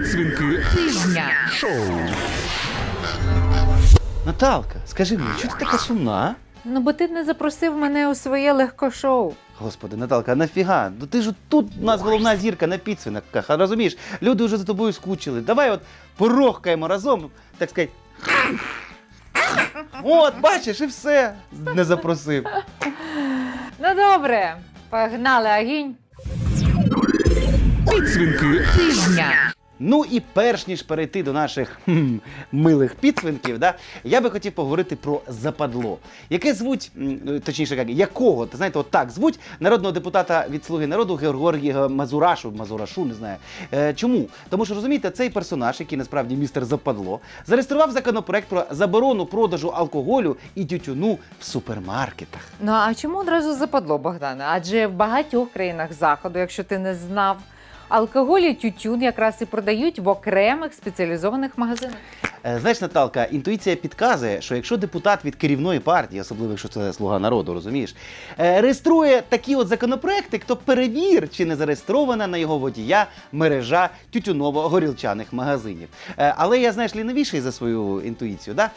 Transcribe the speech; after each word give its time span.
Підсвінки 0.00 0.64
тижня. 0.74 1.24
шоу. 1.52 1.98
Наталка, 4.26 4.74
скажи 4.86 5.18
мені, 5.18 5.30
чого 5.42 5.54
ти 5.58 5.64
така 5.64 5.78
сумна? 5.78 6.12
а? 6.12 6.34
Ну, 6.64 6.80
бо 6.80 6.92
ти 6.92 7.08
не 7.08 7.24
запросив 7.24 7.76
мене 7.76 8.08
у 8.08 8.14
своє 8.14 8.52
легкошоу. 8.52 9.32
Господи, 9.58 9.96
Наталка, 9.96 10.32
а 10.32 10.34
нафіга? 10.34 10.92
Ну 11.00 11.06
ти 11.06 11.22
ж 11.22 11.32
тут 11.48 11.66
у 11.82 11.84
нас 11.84 12.00
головна 12.00 12.36
зірка 12.36 12.66
на 12.66 12.78
підсвинках, 12.78 13.44
а 13.50 13.56
розумієш? 13.56 13.96
Люди 14.22 14.44
вже 14.44 14.56
за 14.56 14.64
тобою 14.64 14.92
скучили. 14.92 15.40
Давай 15.40 15.70
от 15.70 15.80
порохкаємо 16.16 16.88
разом, 16.88 17.30
так 17.58 17.70
сказати. 17.70 17.92
От, 20.02 20.40
бачиш, 20.40 20.80
і 20.80 20.86
все. 20.86 21.34
Не 21.74 21.84
запросив. 21.84 22.46
Ну 23.78 23.88
добре, 23.96 24.56
погнали 24.90 25.48
агінь. 25.48 25.94
Підсвінки 27.90 28.66
Тижня. 28.76 29.52
Ну 29.82 30.04
і 30.10 30.20
перш 30.20 30.66
ніж 30.66 30.82
перейти 30.82 31.22
до 31.22 31.32
наших 31.32 31.78
хм, 31.84 32.16
милих 32.52 32.94
підсвинків, 32.94 33.58
да, 33.58 33.74
я 34.04 34.20
би 34.20 34.30
хотів 34.30 34.52
поговорити 34.52 34.96
про 34.96 35.20
западло, 35.28 35.98
яке 36.30 36.54
звуть, 36.54 36.92
точніше, 37.44 37.76
як, 37.76 37.90
якого, 37.90 38.46
ти 38.46 38.56
знаєте, 38.56 38.78
от 38.78 38.90
так 38.90 39.10
звуть 39.10 39.40
народного 39.60 39.92
депутата 39.92 40.46
від 40.50 40.64
Слуги 40.64 40.86
народу 40.86 41.14
Георгія 41.14 41.88
Мазурашу, 41.88 42.50
Мазурашу, 42.50 43.04
не 43.04 43.14
знаю. 43.14 43.36
Е, 43.74 43.94
чому? 43.94 44.28
Тому 44.48 44.64
що 44.64 44.74
розумієте, 44.74 45.10
цей 45.10 45.30
персонаж, 45.30 45.80
який 45.80 45.98
насправді 45.98 46.36
містер 46.36 46.64
Западло, 46.64 47.20
зареєстрував 47.46 47.90
законопроект 47.90 48.48
про 48.48 48.64
заборону 48.70 49.26
продажу 49.26 49.68
алкоголю 49.68 50.36
і 50.54 50.64
тютюну 50.64 51.18
в 51.40 51.44
супермаркетах. 51.44 52.40
Ну 52.60 52.72
а 52.72 52.94
чому 52.94 53.18
одразу 53.18 53.54
западло, 53.54 53.98
Богдане? 53.98 54.44
Адже 54.48 54.86
в 54.86 54.92
багатьох 54.92 55.50
країнах 55.50 55.92
заходу, 55.92 56.38
якщо 56.38 56.64
ти 56.64 56.78
не 56.78 56.94
знав, 56.94 57.36
алкоголь 57.90 58.40
і 58.40 58.54
тютюн 58.54 59.02
якраз 59.02 59.34
і 59.40 59.44
продають 59.44 59.98
в 59.98 60.08
окремих 60.08 60.74
спеціалізованих 60.74 61.58
магазинах. 61.58 61.96
Е, 62.46 62.58
Знаєш, 62.60 62.80
Наталка, 62.80 63.24
інтуїція 63.24 63.76
підказує, 63.76 64.40
що 64.40 64.56
якщо 64.56 64.76
депутат 64.76 65.24
від 65.24 65.36
керівної 65.36 65.80
партії, 65.80 66.20
особливо 66.20 66.52
якщо 66.52 66.68
це 66.68 66.92
слуга 66.92 67.18
народу, 67.18 67.54
розумієш, 67.54 67.94
е, 68.38 68.60
реєструє 68.60 69.22
такі 69.28 69.56
от 69.56 69.68
законопроекти, 69.68 70.40
то 70.46 70.56
перевір, 70.56 71.28
чи 71.30 71.44
не 71.44 71.56
зареєстрована 71.56 72.26
на 72.26 72.38
його 72.38 72.58
водія 72.58 73.06
мережа 73.32 73.90
тютюново-горілчаних 74.14 75.26
магазинів. 75.32 75.88
Е, 76.18 76.34
Але 76.36 76.60
я, 76.60 76.72
знаєш, 76.72 76.96
лінивіший 76.96 77.40
за 77.40 77.52
свою 77.52 78.02
інтуїцію, 78.04 78.54
да? 78.54 78.70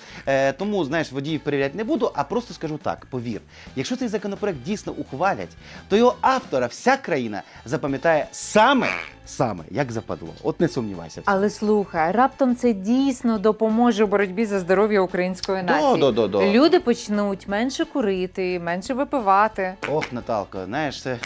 Тому, 0.57 0.85
знаєш, 0.85 1.11
водіїв 1.11 1.39
перевіряти 1.39 1.77
не 1.77 1.83
буду, 1.83 2.11
а 2.15 2.23
просто 2.23 2.53
скажу 2.53 2.77
так: 2.83 3.05
повір, 3.09 3.41
якщо 3.75 3.95
цей 3.95 4.07
законопроект 4.07 4.57
дійсно 4.65 4.93
ухвалять, 4.93 5.49
то 5.89 5.97
його 5.97 6.15
автора 6.21 6.67
вся 6.67 6.97
країна 6.97 7.41
запам'ятає 7.65 8.27
саме, 8.31 8.87
man. 9.03 9.22
Саме 9.25 9.63
як 9.71 9.91
западло. 9.91 10.29
От 10.43 10.59
не 10.59 10.67
сумнівайся. 10.67 11.21
в 11.21 11.23
цьому. 11.23 11.37
Але 11.37 11.49
слухай, 11.49 12.11
раптом 12.11 12.55
це 12.55 12.73
дійсно 12.73 13.37
допоможе 13.37 14.03
у 14.03 14.07
боротьбі 14.07 14.45
за 14.45 14.59
здоров'я 14.59 15.01
української 15.01 15.63
Да, 15.63 15.73
нації. 15.81 16.01
да, 16.01 16.11
да, 16.11 16.27
да. 16.27 16.51
Люди 16.51 16.79
почнуть 16.79 17.47
менше 17.47 17.85
курити, 17.85 18.59
менше 18.59 18.93
випивати. 18.93 19.73
Ох, 19.91 20.13
Наталко, 20.13 20.59
знаєш, 20.65 21.01
це 21.01 21.17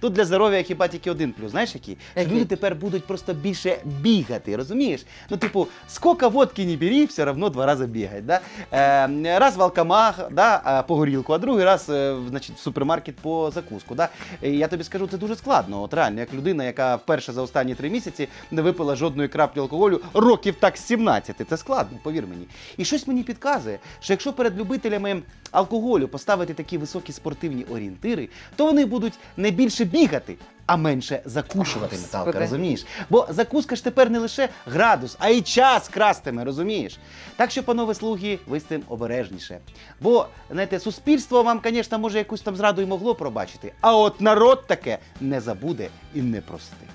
тут 0.00 0.12
для 0.12 0.24
здоров'я 0.24 0.62
хіба 0.62 0.88
тільки 0.88 1.10
один 1.10 1.32
плюс. 1.32 1.50
Знаєш 1.50 1.74
який? 1.74 1.96
Що 2.12 2.20
Який? 2.20 2.34
люди 2.34 2.44
тепер 2.44 2.74
будуть 2.74 3.06
просто 3.06 3.34
більше 3.34 3.76
бігати, 3.84 4.56
розумієш? 4.56 5.06
Ну, 5.30 5.36
типу, 5.36 5.66
скільки 5.88 6.26
водки 6.26 6.66
не 6.66 6.76
бери, 6.76 7.04
все 7.04 7.24
одно 7.30 7.48
два 7.48 7.66
рази 7.66 7.86
бігать. 7.86 8.26
Да? 8.26 8.40
Е, 8.72 9.38
раз 9.38 9.56
в 9.56 9.62
алкамах, 9.62 10.20
да, 10.30 10.60
а, 10.64 10.82
по 10.82 10.96
горілку, 10.96 11.32
а 11.32 11.38
другий 11.38 11.64
раз 11.64 11.86
е, 11.90 12.16
значить, 12.28 12.56
в 12.56 12.58
супермаркет 12.60 13.16
по 13.16 13.50
закуску. 13.50 13.94
Да? 13.94 14.08
Е, 14.42 14.50
Я 14.50 14.68
тобі 14.68 14.84
скажу, 14.84 15.06
це 15.06 15.16
дуже 15.18 15.36
складно. 15.36 15.82
От 15.82 15.94
реально, 15.94 16.20
як 16.20 16.34
людина, 16.34 16.64
яка 16.64 16.96
вперше 16.96 17.32
за 17.34 17.42
останні 17.42 17.74
три 17.74 17.90
місяці 17.90 18.28
не 18.50 18.62
випила 18.62 18.96
жодної 18.96 19.28
краплі 19.28 19.60
алкоголю 19.60 20.00
років 20.14 20.54
так 20.60 20.76
17. 20.76 21.36
Це 21.48 21.56
складно, 21.56 21.98
повір 22.02 22.26
мені. 22.26 22.46
І 22.76 22.84
щось 22.84 23.06
мені 23.06 23.22
підказує, 23.22 23.78
що 24.00 24.12
якщо 24.12 24.32
перед 24.32 24.58
любителями 24.58 25.22
алкоголю 25.50 26.08
поставити 26.08 26.54
такі 26.54 26.78
високі 26.78 27.12
спортивні 27.12 27.64
орієнтири, 27.64 28.28
то 28.56 28.64
вони 28.66 28.84
будуть 28.84 29.14
не 29.36 29.50
більше 29.50 29.84
бігати, 29.84 30.36
а 30.66 30.76
менше 30.76 31.22
закушувати 31.24 31.96
Наталка, 31.96 32.40
розумієш? 32.40 32.86
Бо 33.10 33.26
закуска 33.30 33.76
ж 33.76 33.84
тепер 33.84 34.10
не 34.10 34.18
лише 34.18 34.48
градус, 34.66 35.16
а 35.18 35.28
й 35.28 35.42
час 35.42 35.88
крастиме, 35.88 36.44
розумієш? 36.44 36.98
Так 37.36 37.50
що, 37.50 37.62
панове 37.62 37.94
слуги, 37.94 38.38
ви 38.46 38.60
з 38.60 38.64
цим 38.64 38.82
обережніше. 38.88 39.58
Бо, 40.00 40.26
знаєте, 40.50 40.80
суспільство 40.80 41.42
вам, 41.42 41.60
звісно, 41.64 41.98
може 41.98 42.18
якусь 42.18 42.40
там 42.40 42.56
зраду 42.56 42.82
і 42.82 42.86
могло 42.86 43.14
пробачити, 43.14 43.72
а 43.80 43.96
от 43.96 44.20
народ 44.20 44.64
таке 44.66 44.98
не 45.20 45.40
забуде 45.40 45.88
і 46.14 46.22
не 46.22 46.40
простить. 46.40 46.88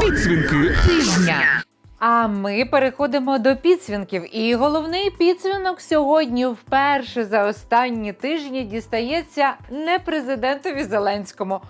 Підсвінки 0.00 0.74
тижня. 0.86 1.62
А 1.98 2.26
ми 2.28 2.64
переходимо 2.64 3.38
до 3.38 3.56
підсвінків. 3.56 4.36
І 4.36 4.54
головний 4.54 5.10
підсвінок 5.10 5.80
сьогодні 5.80 6.46
вперше 6.46 7.24
за 7.24 7.44
останні 7.44 8.12
тижні 8.12 8.64
дістається 8.64 9.54
не 9.70 9.98
президентові 9.98 10.84
Зеленському. 10.84 11.60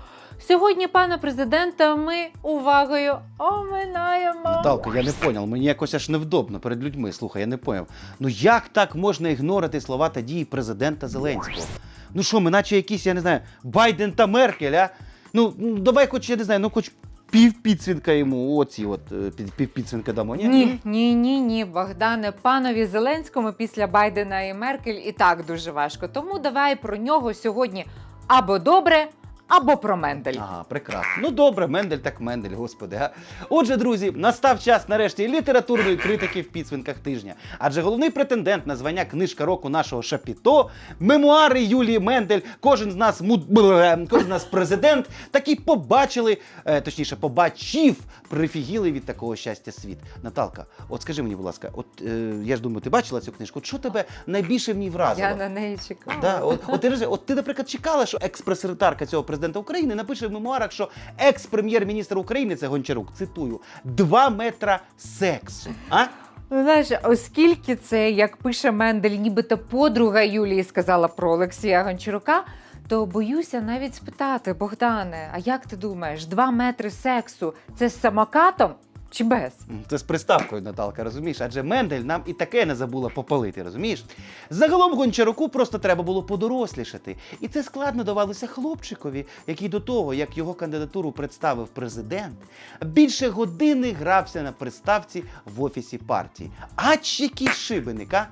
Сьогодні 0.49 0.87
пана 0.87 1.19
президента 1.19 1.97
ми 1.97 2.15
увагою 2.43 3.16
оминаємо. 3.39 4.41
Наталко, 4.45 4.95
я 4.95 5.03
не 5.03 5.12
поняв, 5.12 5.47
мені 5.47 5.65
якось 5.65 5.95
аж 5.95 6.09
невдобно 6.09 6.60
перед 6.60 6.84
людьми. 6.84 7.12
Слухай, 7.12 7.41
я 7.41 7.47
не 7.47 7.56
поняв. 7.56 7.87
Ну 8.21 8.28
як 8.28 8.69
так 8.69 8.95
можна 8.95 9.28
ігнорити 9.28 9.81
слова 9.81 10.09
та 10.09 10.21
дії 10.21 10.45
президента 10.45 11.09
Зеленського? 11.09 11.66
Ну 12.15 12.22
що, 12.22 12.41
ми 12.41 12.50
наче 12.50 12.77
якісь, 12.77 13.06
я 13.06 13.15
не 13.15 13.21
знаю, 13.21 13.41
Байден 13.62 14.12
та 14.12 14.27
Меркель, 14.27 14.72
а? 14.72 14.89
Ну, 15.33 15.55
ну, 15.59 15.78
давай 15.78 16.06
хоч, 16.06 16.31
я 16.31 16.37
не 16.37 16.45
знаю, 16.45 16.60
ну 16.60 16.71
хоч 16.71 16.93
пів 17.31 17.62
підсвінка 17.62 18.12
йому, 18.12 18.56
оці 18.56 18.87
от 18.87 19.00
е, 19.12 19.31
під, 19.56 19.72
підсвінка 19.72 20.12
дамо, 20.12 20.37
ні? 20.37 20.49
Ні, 20.49 20.81
ні, 20.84 21.15
ні, 21.15 21.41
ні, 21.41 21.65
Богдане, 21.65 22.33
панові 22.43 22.87
Зеленському 22.87 23.53
після 23.53 23.87
Байдена 23.87 24.43
і 24.43 24.55
Меркель 24.55 25.00
і 25.06 25.12
так 25.12 25.47
дуже 25.47 25.71
важко. 25.71 26.09
Тому 26.09 26.39
давай 26.39 26.77
про 26.77 26.97
нього 26.97 27.34
сьогодні 27.34 27.87
або 28.27 28.59
добре, 28.59 29.09
або 29.48 29.76
про 29.76 29.97
Мендель. 29.97 30.34
Ага, 30.38 30.64
прекрасно. 30.69 31.12
Ну 31.22 31.31
добре, 31.31 31.66
Мендель 31.66 31.98
так 31.98 32.20
Мендель, 32.20 32.54
господи. 32.56 32.97
А? 32.97 33.10
Отже, 33.48 33.76
друзі, 33.76 34.12
настав 34.16 34.60
час 34.60 34.88
нарешті 34.88 35.28
літературної 35.28 35.97
критики 35.97 36.42
в 36.42 36.48
підсвінках 36.48 36.98
тижня. 36.98 37.34
Адже 37.59 37.82
головний 37.82 38.10
претендент 38.10 38.66
на 38.66 38.76
звання 38.76 39.04
книжка 39.04 39.44
року 39.44 39.69
нашого 39.69 40.03
Шапіто, 40.03 40.70
мемуари 41.00 41.62
Юлії 41.62 41.98
Мендель, 41.98 42.41
кожен 42.60 42.91
з 42.91 42.97
нас 42.97 43.20
муд... 43.20 43.44
бле, 43.48 44.06
кожен 44.10 44.26
з 44.26 44.31
нас 44.31 44.44
президент, 44.44 45.06
таки 45.31 45.56
побачили, 45.56 46.38
е, 46.65 46.80
точніше, 46.80 47.16
побачив, 47.16 47.97
прифігіли 48.28 48.92
від 48.92 49.04
такого 49.04 49.36
щастя 49.36 49.72
світ. 49.72 49.98
Наталка, 50.22 50.66
от 50.88 51.03
скажи 51.03 51.22
мені, 51.22 51.36
будь 51.36 51.47
ласка, 51.47 51.70
от 51.75 51.86
е, 52.03 52.32
я 52.44 52.56
ж 52.56 52.62
думаю, 52.62 52.80
ти 52.80 52.91
бачила 52.91 53.20
цю 53.20 53.32
книжку? 53.32 53.59
От 53.59 53.66
що 53.66 53.78
тебе 53.78 54.04
найбільше 54.26 54.72
в 54.72 54.76
ній 54.76 54.91
вразило? 54.91 55.28
Я 55.28 55.36
на 55.36 55.48
неї 55.48 55.78
чекала. 55.88 56.16
Да, 56.22 56.41
от, 56.41 56.60
от, 56.66 56.80
ти, 56.80 57.06
от 57.06 57.26
ти, 57.26 57.34
наприклад, 57.34 57.69
чекала, 57.69 58.06
що 58.06 58.19
екс-пресекретарка 58.20 59.06
цього 59.06 59.22
президента 59.22 59.38
України 59.47 59.94
напише 59.94 60.26
в 60.26 60.32
мемуарах, 60.32 60.72
що 60.72 60.88
екс-прем'єр-міністр 61.19 62.19
України, 62.19 62.56
це 62.56 62.66
Гончарук, 62.66 63.12
цитую, 63.15 63.60
два 63.84 64.31
метра 64.31 64.81
сексу. 64.97 65.71
А? 65.91 66.04
Ну, 66.50 66.62
знаєш, 66.62 66.88
оскільки 67.03 67.77
це, 67.77 68.10
як 68.10 68.37
пише 68.37 68.71
Мендель, 68.71 69.10
нібито 69.10 69.59
подруга 69.59 70.21
Юлії 70.21 70.65
сказала 70.65 71.09
про 71.09 71.32
Олексія 71.32 71.82
Гончарука, 71.82 72.44
то 72.88 73.06
боюся 73.06 73.60
навіть 73.60 73.94
спитати, 73.94 74.53
Богдане, 74.53 75.31
а 75.34 75.38
як 75.38 75.66
ти 75.66 75.77
думаєш, 75.77 76.27
два 76.27 76.50
метри 76.50 76.91
сексу 76.91 77.54
це 77.77 77.88
з 77.88 78.00
самокатом 78.00 78.71
чи 79.10 79.24
без? 79.24 79.52
Це 79.91 79.98
з 79.98 80.02
приставкою, 80.02 80.62
Наталка, 80.62 81.04
розумієш? 81.04 81.41
Адже 81.41 81.62
Мендель 81.62 82.00
нам 82.00 82.22
і 82.26 82.32
таке 82.32 82.66
не 82.66 82.74
забула 82.74 83.08
попалити, 83.08 83.62
розумієш? 83.62 84.04
Загалом 84.50 84.94
Гончаруку 84.94 85.48
просто 85.48 85.78
треба 85.78 86.02
було 86.02 86.22
подорослішати. 86.22 87.16
І 87.41 87.48
це 87.48 87.62
складно 87.62 88.04
давалося 88.04 88.47
хлопчикові, 88.47 89.26
який 89.47 89.68
до 89.68 89.80
того, 89.80 90.14
як 90.14 90.38
його 90.38 90.54
кандидатуру 90.54 91.12
представив 91.12 91.68
президент, 91.68 92.36
більше 92.80 93.28
години 93.28 93.92
грався 93.92 94.42
на 94.42 94.53
приставці 94.53 95.24
в 95.44 95.62
офісі 95.62 95.98
партії. 95.98 96.50
А 96.77 96.94
який 97.18 97.48
шибеника! 97.48 98.28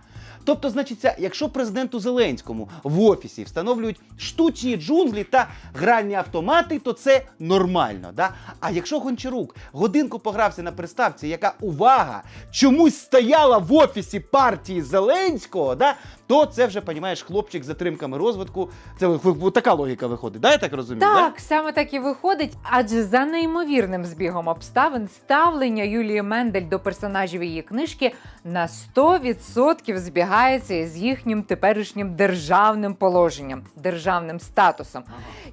Тобто, 0.47 0.71
значиться, 0.71 1.17
якщо 1.19 1.49
президенту 1.49 2.01
Зеленському 2.01 2.69
в 2.83 3.01
офісі 3.01 3.45
встановлюють 3.45 4.01
штучні 4.19 4.77
джунглі 4.77 5.25
та 5.25 5.49
гральні 5.75 6.15
автомати, 6.15 6.79
то 6.79 6.93
це 6.93 7.23
нормально. 7.39 8.11
Да? 8.15 8.31
А 8.61 8.71
якщо 8.71 8.99
Гончарук 8.99 9.57
годинку 9.73 10.19
погрався 10.19 10.63
на 10.63 10.73
приставці, 10.73 11.29
яка 11.29 11.55
увага 11.61 12.23
чомусь 12.51 12.97
стояла 12.97 13.59
в 13.59 13.73
офісі 13.73 14.21
партії 14.21 14.83
Зеленського, 14.83 15.75
да? 15.75 15.95
То 16.27 16.47
це 16.47 16.67
вже, 16.67 16.81
понімаєш, 16.81 17.23
хлопчик 17.23 17.63
з 17.65 17.67
затримками 17.67 18.19
розвитку. 18.19 18.71
Це 18.99 19.19
така 19.55 19.73
логіка 19.73 20.07
виходить. 20.07 20.41
Да, 20.41 20.51
я 20.51 20.59
так 20.59 20.73
розумію? 20.73 21.01
да? 21.01 21.15
Так, 21.15 21.41
саме 21.41 21.73
так 21.73 21.95
і 21.95 21.99
виходить. 21.99 22.53
Адже 22.63 23.03
за 23.03 23.25
неймовірним 23.25 24.05
збігом 24.05 24.49
обставин 24.49 25.09
ставлення 25.09 25.83
Юлії 25.83 26.23
Мендель 26.23 26.69
до 26.69 26.81
персонажів 26.81 27.43
її 27.43 27.63
книжки 27.63 28.15
на 28.45 28.69
100% 28.97 29.97
збігається 29.97 30.75
із 30.75 30.97
їхнім 30.97 31.43
теперішнім 31.43 32.15
державним 32.15 32.95
положенням, 32.95 33.63
державним 33.77 34.41
статусом. 34.41 35.03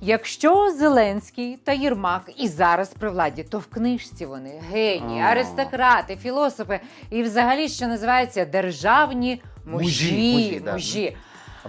Якщо 0.02 0.72
Зеленський 0.72 1.58
та 1.64 1.72
Єрмак 1.72 2.31
і 2.38 2.48
зараз 2.48 2.90
при 2.90 3.10
владі, 3.10 3.44
то 3.44 3.60
в 3.60 3.66
книжці 3.66 4.25
вони 4.25 4.62
генії, 4.72 5.22
А. 5.22 5.25
аристократи, 5.25 6.16
філософи 6.16 6.80
і 7.10 7.24
взагалі, 7.24 7.70
що 7.70 7.88
називається 7.88 8.46
державні 8.46 9.42
Мужі, 9.65 10.12
мужі. 10.12 10.33
мужі, 10.33 10.62
да. 10.65 10.71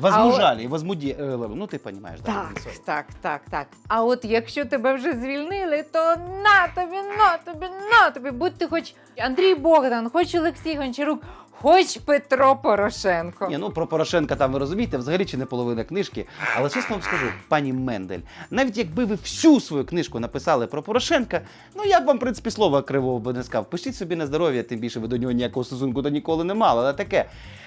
Возмужалі, 0.01 0.67
возмуді, 0.67 1.17
е, 1.21 1.39
ну 1.55 1.67
ти 1.67 1.81
розумієш, 1.85 2.21
Так, 2.23 2.53
так, 2.85 3.07
так, 3.21 3.41
так. 3.51 3.67
А 3.89 4.05
от 4.05 4.25
якщо 4.25 4.65
тебе 4.65 4.95
вже 4.95 5.13
звільнили, 5.13 5.83
то 5.93 5.99
на 6.43 6.69
тобі, 6.75 6.97
на 7.19 7.39
тобі, 7.53 7.67
на 7.91 8.11
тобі. 8.11 8.31
Будь 8.31 8.55
ти 8.59 8.67
хоч 8.67 8.95
Андрій 9.19 9.55
Богдан, 9.55 10.11
хоч 10.11 10.35
Олексій 10.35 10.77
Гончарук, 10.77 11.23
хоч 11.63 11.97
Петро 11.97 12.57
Порошенко. 12.57 13.47
Ні, 13.51 13.59
ну 13.59 13.71
про 13.71 13.87
Порошенка 13.87 14.37
там 14.37 14.53
ви 14.53 14.59
розумієте, 14.59 14.99
взагалі 14.99 15.25
чи 15.25 15.37
не 15.37 15.47
половина 15.47 15.85
книжки. 15.85 16.27
Але 16.57 16.71
чесно 16.71 16.97
вам 16.97 17.03
скажу, 17.03 17.27
пані 17.49 17.73
Мендель, 17.73 18.19
навіть 18.51 18.79
якби 18.79 19.05
ви 19.05 19.15
всю 19.15 19.61
свою 19.61 19.85
книжку 19.85 20.21
написали 20.21 20.67
про 20.67 20.83
Порошенка, 20.83 21.41
ну 21.77 21.85
я 21.85 22.01
б 22.01 22.05
вам, 22.05 22.17
в 22.17 22.21
принципі, 22.21 22.51
слова 22.51 22.83
кривого 22.83 23.19
би 23.19 23.33
не 23.33 23.43
сказав. 23.43 23.71
Пишіть 23.71 23.97
собі 23.97 24.17
на 24.17 24.27
здоров'я, 24.27 24.63
тим 24.63 24.81
більше 24.81 25.01
ви 25.01 25.09
до 25.09 25.17
нього 25.17 25.33
ніякого 25.33 25.65
стосунку 25.65 26.03
та 26.03 26.11
ніколи 26.11 26.45
не 26.45 26.55
мали. 26.55 26.81
Але 26.81 26.93
таке. 26.93 27.25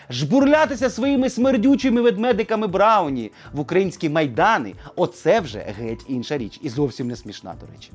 Жбурлятися 0.09 0.89
своїми 0.89 1.29
смердючими 1.29 2.01
ведмедиками 2.01 2.67
Брауні 2.67 3.31
в 3.53 3.59
українські 3.59 4.09
майдани 4.09 4.73
оце 4.95 5.39
вже 5.39 5.59
геть 5.59 6.05
інша 6.07 6.37
річ. 6.37 6.59
І 6.61 6.69
зовсім 6.69 7.07
не 7.07 7.15
смішна, 7.15 7.55
до 7.61 7.65
речі. 7.73 7.91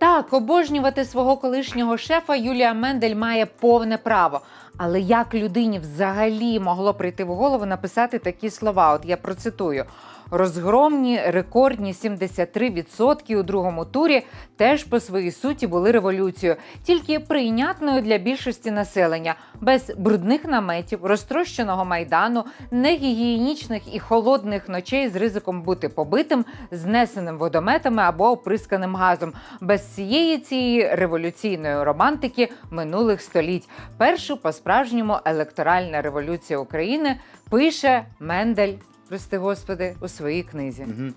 Так, 0.00 0.32
обожнювати 0.32 1.04
свого 1.04 1.36
колишнього 1.36 1.96
шефа 1.96 2.36
Юлія 2.36 2.74
Мендель 2.74 3.14
має 3.14 3.46
повне 3.46 3.98
право. 3.98 4.40
Але 4.76 5.00
як 5.00 5.34
людині 5.34 5.78
взагалі 5.78 6.60
могло 6.60 6.94
прийти 6.94 7.24
в 7.24 7.28
голову 7.28 7.66
написати 7.66 8.18
такі 8.18 8.50
слова? 8.50 8.94
От 8.94 9.04
я 9.04 9.16
процитую. 9.16 9.84
Розгромні 10.30 11.20
рекордні 11.26 11.92
73% 11.92 13.36
у 13.36 13.42
другому 13.42 13.84
турі 13.84 14.22
теж 14.56 14.84
по 14.84 15.00
своїй 15.00 15.30
суті 15.30 15.66
були 15.66 15.90
революцією, 15.90 16.56
тільки 16.82 17.18
прийнятною 17.18 18.02
для 18.02 18.18
більшості 18.18 18.70
населення, 18.70 19.34
без 19.60 19.92
брудних 19.98 20.44
наметів, 20.44 21.06
розтрощеного 21.06 21.84
майдану, 21.84 22.44
негігієнічних 22.70 23.94
і 23.94 23.98
холодних 23.98 24.68
ночей 24.68 25.08
з 25.08 25.16
ризиком 25.16 25.62
бути 25.62 25.88
побитим, 25.88 26.44
знесеним 26.70 27.38
водометами 27.38 28.02
або 28.02 28.30
оприсканим 28.30 28.96
газом, 28.96 29.32
без 29.60 29.89
всієї 29.92 30.38
цієї 30.38 30.94
революційної 30.94 31.82
романтики 31.82 32.48
минулих 32.70 33.20
століть. 33.20 33.68
Першу 33.96 34.36
по-справжньому 34.36 35.16
електоральна 35.24 36.02
революція 36.02 36.58
України 36.58 37.20
пише 37.50 38.06
Мендель. 38.20 38.74
Прости 39.10 39.38
господи, 39.38 39.96
у 40.00 40.08
своїй 40.08 40.42
книзі. 40.42 40.82
Угу. 40.82 41.08
Е, 41.08 41.12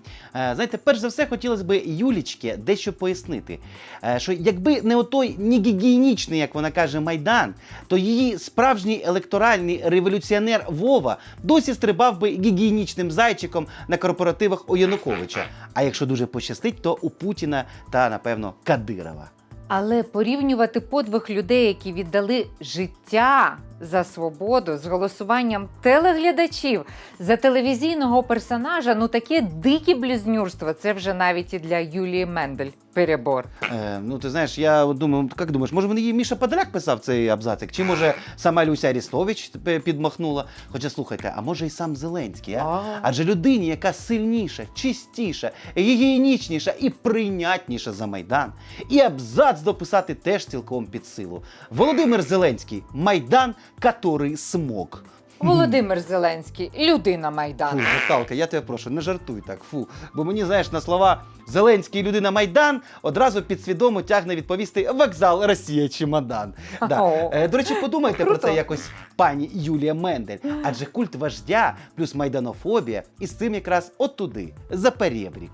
знаєте, 0.54 0.78
перш 0.78 0.98
за 0.98 1.08
все 1.08 1.26
хотілося 1.26 1.64
б 1.64 1.82
Юлічки 1.84 2.56
дещо 2.56 2.92
пояснити. 2.92 3.58
Е, 4.04 4.18
що 4.18 4.32
якби 4.32 4.82
не 4.82 4.96
отой 4.96 5.36
не 5.38 5.58
гігієнічний, 5.58 6.38
як 6.40 6.54
вона 6.54 6.70
каже, 6.70 7.00
майдан, 7.00 7.54
то 7.86 7.96
її 7.96 8.38
справжній 8.38 9.02
електоральний 9.04 9.82
революціонер 9.84 10.66
Вова 10.68 11.16
досі 11.42 11.74
стрибав 11.74 12.18
би 12.18 12.30
гігієнічним 12.30 13.10
зайчиком 13.10 13.66
на 13.88 13.96
корпоративах 13.96 14.70
у 14.70 14.76
Януковича. 14.76 15.46
А 15.74 15.82
якщо 15.82 16.06
дуже 16.06 16.26
пощастить, 16.26 16.82
то 16.82 16.98
у 17.00 17.10
Путіна 17.10 17.64
та 17.90 18.10
напевно 18.10 18.54
Кадирова. 18.64 19.30
Але 19.68 20.02
порівнювати 20.02 20.80
подвиг 20.80 21.26
людей, 21.30 21.66
які 21.66 21.92
віддали 21.92 22.46
життя 22.60 23.58
за 23.80 24.04
свободу 24.04 24.76
з 24.76 24.86
голосуванням 24.86 25.68
телеглядачів 25.82 26.86
за 27.18 27.36
телевізійного 27.36 28.22
персонажа, 28.22 28.94
ну 28.94 29.08
таке 29.08 29.40
дике 29.40 29.94
близнюрство. 29.94 30.72
Це 30.72 30.92
вже 30.92 31.14
навіть 31.14 31.54
і 31.54 31.58
для 31.58 31.78
Юлії 31.78 32.26
Мендель 32.26 32.70
перебор. 32.94 33.46
Е, 33.62 34.00
ну 34.02 34.18
ти 34.18 34.30
знаєш, 34.30 34.58
я 34.58 34.84
от 34.84 34.98
думаю, 34.98 35.30
як 35.38 35.50
думаєш, 35.50 35.72
може 35.72 35.88
вони 35.88 36.00
її 36.00 36.12
Міша 36.12 36.36
Подоляк 36.36 36.72
писав 36.72 37.00
цей 37.00 37.28
абзацик? 37.28 37.72
Чи 37.72 37.84
може 37.84 38.14
сама 38.36 38.64
Люся 38.64 38.88
Арістович 38.88 39.52
підмахнула? 39.84 40.44
Хоча 40.68 40.90
слухайте, 40.90 41.32
а 41.36 41.40
може 41.40 41.66
і 41.66 41.70
сам 41.70 41.96
Зеленський, 41.96 42.54
а? 42.54 42.64
А. 42.64 42.98
Адже 43.02 43.24
людині, 43.24 43.66
яка 43.66 43.92
сильніша, 43.92 44.62
чистіша, 44.74 45.50
гігієнічніша 45.76 46.74
і 46.80 46.90
прийнятніша 46.90 47.92
за 47.92 48.06
Майдан, 48.06 48.52
і 48.88 49.00
абзац 49.00 49.60
дописати 49.60 50.14
теж 50.14 50.46
цілком 50.46 50.86
під 50.86 51.06
силу. 51.06 51.42
Володимир 51.70 52.22
Зеленський 52.22 52.82
Майдан, 52.92 53.54
который 53.80 54.36
смог. 54.36 55.04
Володимир 55.40 56.00
Зеленський, 56.00 56.70
людина 56.78 57.30
Майдану. 57.30 57.80
Фу, 57.80 57.86
Наталка, 58.00 58.34
я 58.34 58.46
тебе 58.46 58.62
прошу, 58.66 58.90
не 58.90 59.00
жартуй 59.00 59.42
так. 59.46 59.58
Фу. 59.70 59.88
Бо 60.14 60.24
мені, 60.24 60.44
знаєш, 60.44 60.72
на 60.72 60.80
слова 60.80 61.22
Зеленський 61.46 62.02
людина 62.02 62.30
Майдан 62.30 62.80
одразу 63.02 63.42
підсвідомо 63.42 64.02
тягне 64.02 64.36
відповісти 64.36 64.90
вокзал 64.90 65.44
Росія 65.44 65.88
чемодан. 65.88 66.54
Да. 66.88 67.02
О. 67.02 67.30
Е, 67.32 67.48
До 67.48 67.56
речі, 67.56 67.74
подумайте 67.80 68.16
про 68.16 68.26
Круто. 68.26 68.46
це 68.46 68.54
якось 68.54 68.88
пані 69.16 69.50
Юлія 69.54 69.94
Мендель. 69.94 70.38
Адже 70.64 70.86
культ 70.86 71.14
вождя 71.14 71.76
плюс 71.96 72.14
майданофобія 72.14 73.02
і 73.20 73.26
з 73.26 73.30
цим 73.30 73.54
якраз 73.54 73.92
от 73.98 74.16
туди, 74.16 74.54
за 74.70 74.90
перебрік. 74.90 75.52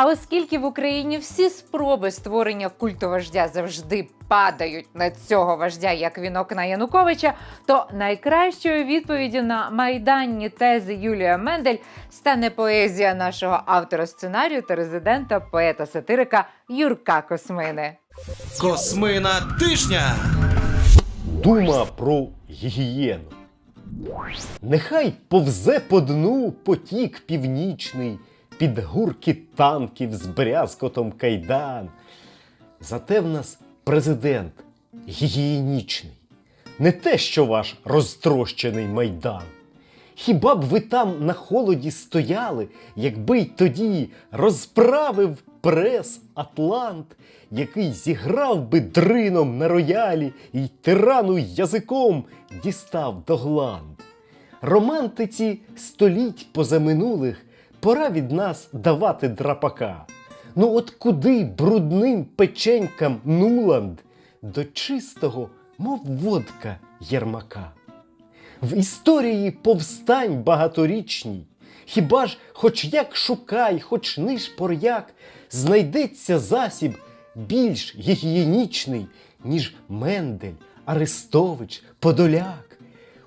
А 0.00 0.06
оскільки 0.06 0.58
в 0.58 0.64
Україні 0.64 1.18
всі 1.18 1.50
спроби 1.50 2.10
створення 2.10 2.68
культу 2.68 3.08
вождя 3.08 3.48
завжди 3.48 4.08
падають 4.28 4.86
на 4.94 5.10
цього 5.10 5.56
вождя 5.56 5.92
як 5.92 6.18
вінок 6.18 6.56
на 6.56 6.64
Януковича, 6.64 7.34
то 7.66 7.86
найкращою 7.92 8.84
відповіддю 8.84 9.42
на 9.42 9.70
майданні 9.70 10.48
тези 10.48 10.94
Юлія 10.94 11.38
Мендель 11.38 11.76
стане 12.10 12.50
поезія 12.50 13.14
нашого 13.14 13.60
автора 13.66 14.06
сценарію 14.06 14.62
та 14.62 14.74
резидента 14.74 15.40
поета-сатирика 15.40 16.48
Юрка 16.68 17.22
Космини. 17.22 17.96
Космина 18.60 19.30
тижня. 19.60 20.14
Дума 21.24 21.84
про 21.96 22.26
гігієну. 22.50 23.24
Нехай 24.62 25.14
повзе 25.28 25.80
по 25.80 26.00
дну 26.00 26.52
потік 26.52 27.20
північний, 27.26 28.18
під 28.58 28.78
гурки 28.78 29.36
танків 29.54 30.14
з 30.14 30.26
брязкотом 30.26 31.12
кайдан. 31.12 31.88
Зате 32.80 33.20
в 33.20 33.28
нас 33.28 33.58
президент 33.84 34.52
гігієнічний, 35.08 36.12
не 36.78 36.92
те, 36.92 37.18
що 37.18 37.44
ваш 37.44 37.76
розтрощений 37.84 38.86
майдан. 38.86 39.42
Хіба 40.14 40.54
б 40.54 40.62
ви 40.62 40.80
там 40.80 41.26
на 41.26 41.32
холоді 41.32 41.90
стояли, 41.90 42.68
якби 42.96 43.38
й 43.38 43.44
тоді 43.44 44.10
розправив 44.32 45.38
прес 45.60 46.20
Атлант, 46.34 47.06
який 47.50 47.92
зіграв 47.92 48.68
би 48.68 48.80
дрином 48.80 49.58
на 49.58 49.68
роялі 49.68 50.32
і 50.52 50.68
тирану 50.82 51.38
язиком 51.38 52.24
дістав 52.62 53.22
до 53.26 53.36
гланд. 53.36 53.98
Романтиці 54.60 55.60
століть 55.76 56.52
позаминулих 56.52 57.44
пора 57.80 58.10
від 58.10 58.32
нас 58.32 58.68
давати 58.72 59.28
драпака. 59.28 60.06
Ну 60.56 60.74
от 60.74 60.90
куди 60.90 61.44
брудним 61.44 62.24
печенькам 62.24 63.20
Нуланд 63.24 63.98
до 64.42 64.64
чистого, 64.64 65.50
мов 65.78 66.00
водка 66.04 66.78
Єрмака? 67.00 67.72
В 68.62 68.76
історії 68.76 69.50
повстань 69.50 70.42
багаторічній, 70.42 71.46
хіба 71.84 72.26
ж 72.26 72.38
хоч 72.52 72.84
як 72.84 73.16
шукай, 73.16 73.80
хоч 73.80 74.18
ниш 74.18 74.48
пор'як, 74.48 75.14
знайдеться 75.50 76.38
засіб 76.38 76.92
більш 77.34 77.96
гігієнічний, 77.96 79.06
ніж 79.44 79.74
Мендель, 79.88 80.54
Арестович, 80.84 81.82
Подоляк. 81.98 82.78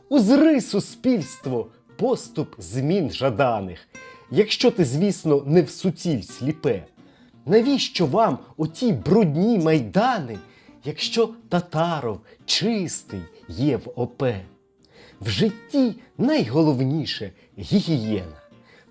Узри 0.10 0.62
суспільство 0.62 1.68
поступ 1.96 2.56
змін 2.58 3.12
жаданих, 3.12 3.88
якщо 4.32 4.72
ти, 4.72 4.86
звісно, 4.86 5.44
не 5.46 5.62
в 5.62 5.70
суціль 5.70 6.22
сліпе. 6.22 6.86
Навіщо 7.46 8.06
вам 8.06 8.40
оті 8.58 8.94
брудні 8.94 9.58
майдани, 9.58 10.38
якщо 10.84 11.30
татаров 11.50 12.20
чистий 12.46 13.22
є 13.48 13.78
в 13.78 13.92
ОП? 13.96 14.24
В 15.22 15.30
житті 15.30 15.96
найголовніше 16.18 17.32
гігієна. 17.60 18.42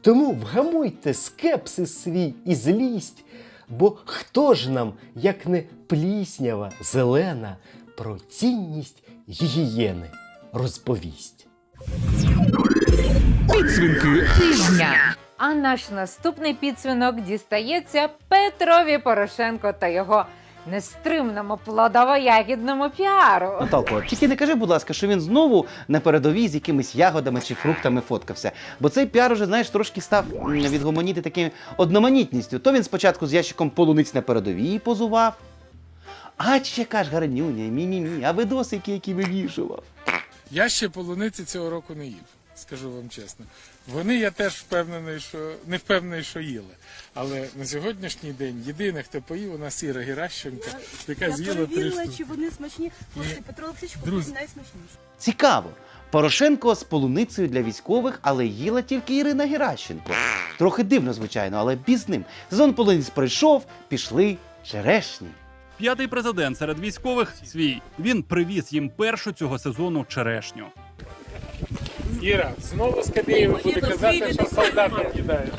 Тому 0.01 0.33
вгамуйте 0.33 1.15
скепсис 1.15 1.99
свій 2.03 2.35
і 2.45 2.55
злість, 2.55 3.25
бо 3.69 3.97
хто 4.05 4.55
ж 4.55 4.71
нам, 4.71 4.93
як 5.15 5.47
не 5.47 5.63
пліснява 5.87 6.73
зелена, 6.81 7.57
про 7.97 8.19
цінність 8.19 9.03
гігієни 9.29 10.11
розповість. 10.53 11.47
Підсвінки 13.53 14.27
тижня. 14.39 15.17
А 15.43 15.55
наш 15.55 15.91
наступний 15.91 16.55
підсвінок 16.55 17.21
дістається 17.21 18.09
Петрові 18.29 18.99
Порошенко 18.99 19.73
та 19.73 19.89
його 19.89 20.25
нестримному 20.67 21.59
плодово-ягідному 21.67 22.91
піару. 22.97 23.57
Наталко, 23.61 24.03
тільки 24.03 24.29
не 24.29 24.37
кажи, 24.37 24.55
будь 24.55 24.69
ласка, 24.71 24.93
що 24.93 25.07
він 25.07 25.21
знову 25.21 25.67
на 25.89 26.01
передовій 26.01 26.49
з 26.49 26.55
якимись 26.55 26.95
ягодами 26.95 27.41
чи 27.41 27.55
фруктами 27.55 28.01
фоткався. 28.01 28.53
Бо 28.81 28.89
цей 28.89 29.07
піар 29.07 29.33
уже, 29.33 29.47
знаєш, 29.47 29.71
трошки 29.71 30.01
став 30.01 30.25
м, 30.35 30.53
відгомоніти 30.53 31.23
таким 31.23 31.51
одноманітністю. 31.77 32.59
То 32.59 32.73
він 32.73 32.83
спочатку 32.85 33.27
з 33.27 33.35
ящиком 33.35 33.71
полуниць 33.71 34.15
на 34.15 34.23
передовій 34.23 34.79
позував. 34.79 35.35
А 36.37 36.57
яка 36.77 37.05
ж 37.05 37.11
гарнюня, 37.11 37.65
мі-мі-мі, 37.65 38.25
а 38.25 38.33
видосики, 38.33 38.93
які 38.93 39.15
вивішував. 39.15 39.83
Я 40.51 40.69
ще 40.69 40.89
полуниці 40.89 41.45
цього 41.45 41.71
року 41.71 41.95
не 41.95 42.07
їв, 42.07 42.25
скажу 42.55 42.91
вам 42.91 43.09
чесно. 43.09 43.45
Вони 43.93 44.17
я 44.17 44.31
теж 44.31 44.53
впевнений, 44.53 45.21
що 45.21 45.53
не 45.67 45.77
впевнений, 45.77 46.25
що 46.25 46.41
їли. 46.41 46.75
Але 47.15 47.49
на 47.57 47.65
сьогоднішній 47.67 48.33
день 48.33 48.63
єдине, 48.67 49.03
хто 49.03 49.21
поїв, 49.23 49.55
у 49.55 49.59
нас 49.59 49.83
Іра 49.83 50.01
Геращенко, 50.03 50.67
яка 51.09 51.25
Я 51.27 51.37
з'їла 51.37 51.67
три 51.67 51.93
чи 52.17 52.25
вони 52.25 52.51
смачні. 52.51 52.91
Хлопці, 53.15 53.41
Петро 53.47 53.65
Олексійович, 53.67 53.97
Друзі. 54.05 54.27
купив 54.29 54.35
найсмачніші. 54.35 54.95
Цікаво. 55.19 55.71
Порошенко 56.11 56.75
з 56.75 56.83
полуницею 56.85 57.49
для 57.49 57.63
військових, 57.63 58.19
але 58.23 58.47
їла 58.47 58.83
тільки 58.83 59.17
Ірина 59.17 59.47
Геращенко. 59.47 60.13
Трохи 60.59 60.83
дивно, 60.83 61.13
звичайно, 61.13 61.57
але 61.57 61.77
біз 61.77 62.09
ним. 62.09 62.25
Сезон 62.51 62.75
полуниць 62.75 63.11
пройшов, 63.11 63.67
пішли 63.89 64.37
черешні. 64.65 65.29
П'ятий 65.79 66.07
президент 66.07 66.59
серед 66.59 66.79
військових 66.81 67.35
свій. 67.47 67.83
Він 67.99 68.23
привіз 68.23 68.73
їм 68.73 68.89
першу 68.89 69.33
цього 69.33 69.59
сезону 69.59 70.05
черешню. 70.09 70.67
Іра, 72.23 72.51
знову 72.59 73.03
з 73.03 73.11
Кадієва 73.11 73.59
буде 73.65 73.81
казати, 73.81 74.33
що 74.33 74.45
солдати 74.47 75.11
їдають. 75.15 75.53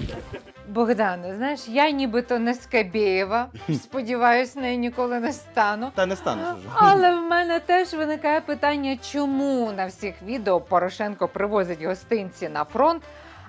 Богдане, 0.68 1.36
знаєш, 1.36 1.60
я 1.68 1.90
нібито 1.92 2.40
не 2.40 2.54
Скабєєва. 2.54 3.48
Сподіваюсь, 3.84 4.56
нею 4.56 4.78
ніколи 4.78 5.20
не 5.20 5.34
стану. 5.34 5.92
Та 5.96 6.06
не 6.06 6.16
станеш 6.16 6.46
вже. 6.60 6.68
Але 6.76 7.16
в 7.16 7.22
мене 7.22 7.60
теж 7.60 7.94
виникає 7.94 8.42
питання, 8.42 8.98
чому 9.12 9.72
на 9.78 9.86
всіх 9.86 10.16
відео 10.26 10.62
Порошенко 10.62 11.28
привозить 11.28 11.84
гостинці 11.84 12.50
на 12.50 12.64
фронт, 12.64 13.04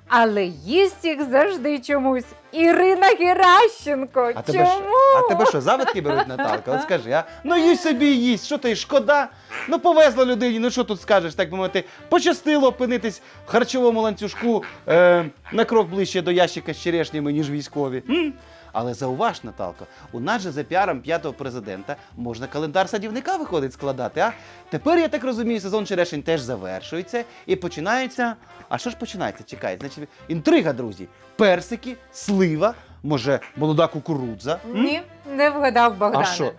але 0.08 0.44
їсть 0.64 1.04
їх 1.04 1.30
завжди 1.30 1.78
чомусь. 1.78 2.24
Ірина 2.52 3.06
Геращенко. 3.06 4.32
А 4.34 4.42
тебе, 4.42 4.58
чому? 4.58 4.70
що, 4.70 5.24
а 5.24 5.28
тебе 5.28 5.46
що, 5.46 5.60
завидки 5.60 6.00
беруть, 6.00 6.28
Наталка? 6.28 6.72
От 6.72 6.82
скажи, 6.82 7.10
а? 7.10 7.24
Ну 7.44 7.56
їсть 7.56 7.82
собі 7.82 8.06
і 8.06 8.20
їсть, 8.22 8.46
що 8.46 8.58
ти, 8.58 8.76
шкода? 8.76 9.28
Ну 9.68 9.78
повезло 9.78 10.26
людині, 10.26 10.58
ну 10.58 10.70
що 10.70 10.84
тут 10.84 11.00
скажеш, 11.00 11.34
так 11.34 11.50
би 11.50 11.56
мовити, 11.56 11.84
пощастило 12.08 12.68
опинитись 12.68 13.22
в 13.46 13.50
харчовому 13.50 14.00
ланцюжку 14.00 14.64
е, 14.88 15.24
на 15.52 15.64
крок 15.64 15.88
ближче 15.88 16.22
до 16.22 16.30
ящика 16.30 16.72
з 16.74 16.80
черешнями, 16.82 17.32
ніж 17.32 17.50
військові. 17.50 18.02
М? 18.10 18.32
Але 18.72 18.94
зауваж, 18.94 19.44
Наталко, 19.44 19.86
у 20.12 20.20
нас 20.20 20.42
же 20.42 20.50
за 20.50 20.62
піаром 20.62 21.00
п'ятого 21.00 21.34
президента 21.34 21.96
можна 22.16 22.46
календар 22.46 22.88
садівника 22.88 23.36
виходить 23.36 23.72
складати, 23.72 24.20
а? 24.20 24.32
Тепер, 24.70 24.98
я 24.98 25.08
так 25.08 25.24
розумію, 25.24 25.60
сезон 25.60 25.86
черешень 25.86 26.22
теж 26.22 26.40
завершується 26.40 27.24
і 27.46 27.56
починається. 27.56 28.36
А 28.68 28.78
що 28.78 28.90
ж 28.90 28.96
починається? 28.96 29.44
Чекай, 29.44 29.76
значить, 29.80 30.08
інтрига, 30.28 30.72
друзі. 30.72 31.08
Персики, 31.36 31.96
слива, 32.12 32.74
може, 33.02 33.40
молода 33.56 33.86
кукурудза. 33.86 34.58
М? 34.70 34.82
Ні, 34.84 35.02
не 35.36 35.50
вгадав 35.50 35.98
Богдане. 35.98 36.24
А 36.30 36.34
що? 36.34 36.52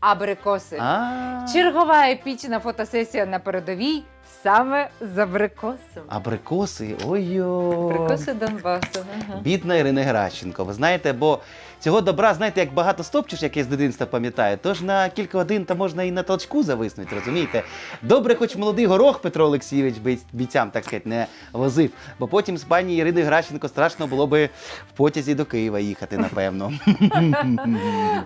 Абрикоси. 0.00 0.78
А, 0.80 1.46
Чергова 1.52 2.08
епічна 2.08 2.60
фотосесія 2.60 3.26
на 3.26 3.38
передовій 3.38 4.02
саме 4.48 4.88
з 5.14 5.18
абрикосом. 5.18 6.02
Абрикоси, 6.08 6.96
ой-ой. 7.06 7.94
Абрикоси 7.94 8.32
Донбасу. 8.32 8.86
Ага. 9.28 9.40
Бідна 9.42 9.76
Ірина 9.76 10.02
Геращенко. 10.02 10.64
Ви 10.64 10.72
знаєте, 10.72 11.12
бо 11.12 11.38
цього 11.80 12.00
добра, 12.00 12.34
знаєте, 12.34 12.60
як 12.60 12.74
багато 12.74 13.02
стопчеш, 13.04 13.42
як 13.42 13.56
я 13.56 13.64
з 13.64 13.66
дитинства 13.66 14.06
пам'ятаю, 14.06 14.58
тож 14.62 14.82
на 14.82 15.08
кілька 15.08 15.38
годин 15.38 15.64
та 15.64 15.74
можна 15.74 16.02
і 16.02 16.10
на 16.10 16.22
толчку 16.22 16.62
зависнути, 16.62 17.14
розумієте? 17.16 17.62
Добре, 18.02 18.34
хоч 18.34 18.56
молодий 18.56 18.86
горох 18.86 19.18
Петро 19.18 19.44
Олексійович 19.44 19.94
бійцям, 20.32 20.70
так 20.70 20.84
сказати, 20.84 21.08
не 21.08 21.26
возив. 21.52 21.90
Бо 22.18 22.28
потім 22.28 22.58
з 22.58 22.64
пані 22.64 22.96
Ірини 22.96 23.22
Геращенко 23.22 23.68
страшно 23.68 24.06
було 24.06 24.26
би 24.26 24.46
в 24.94 24.96
потязі 24.96 25.34
до 25.34 25.44
Києва 25.44 25.78
їхати, 25.80 26.18
напевно. 26.18 26.72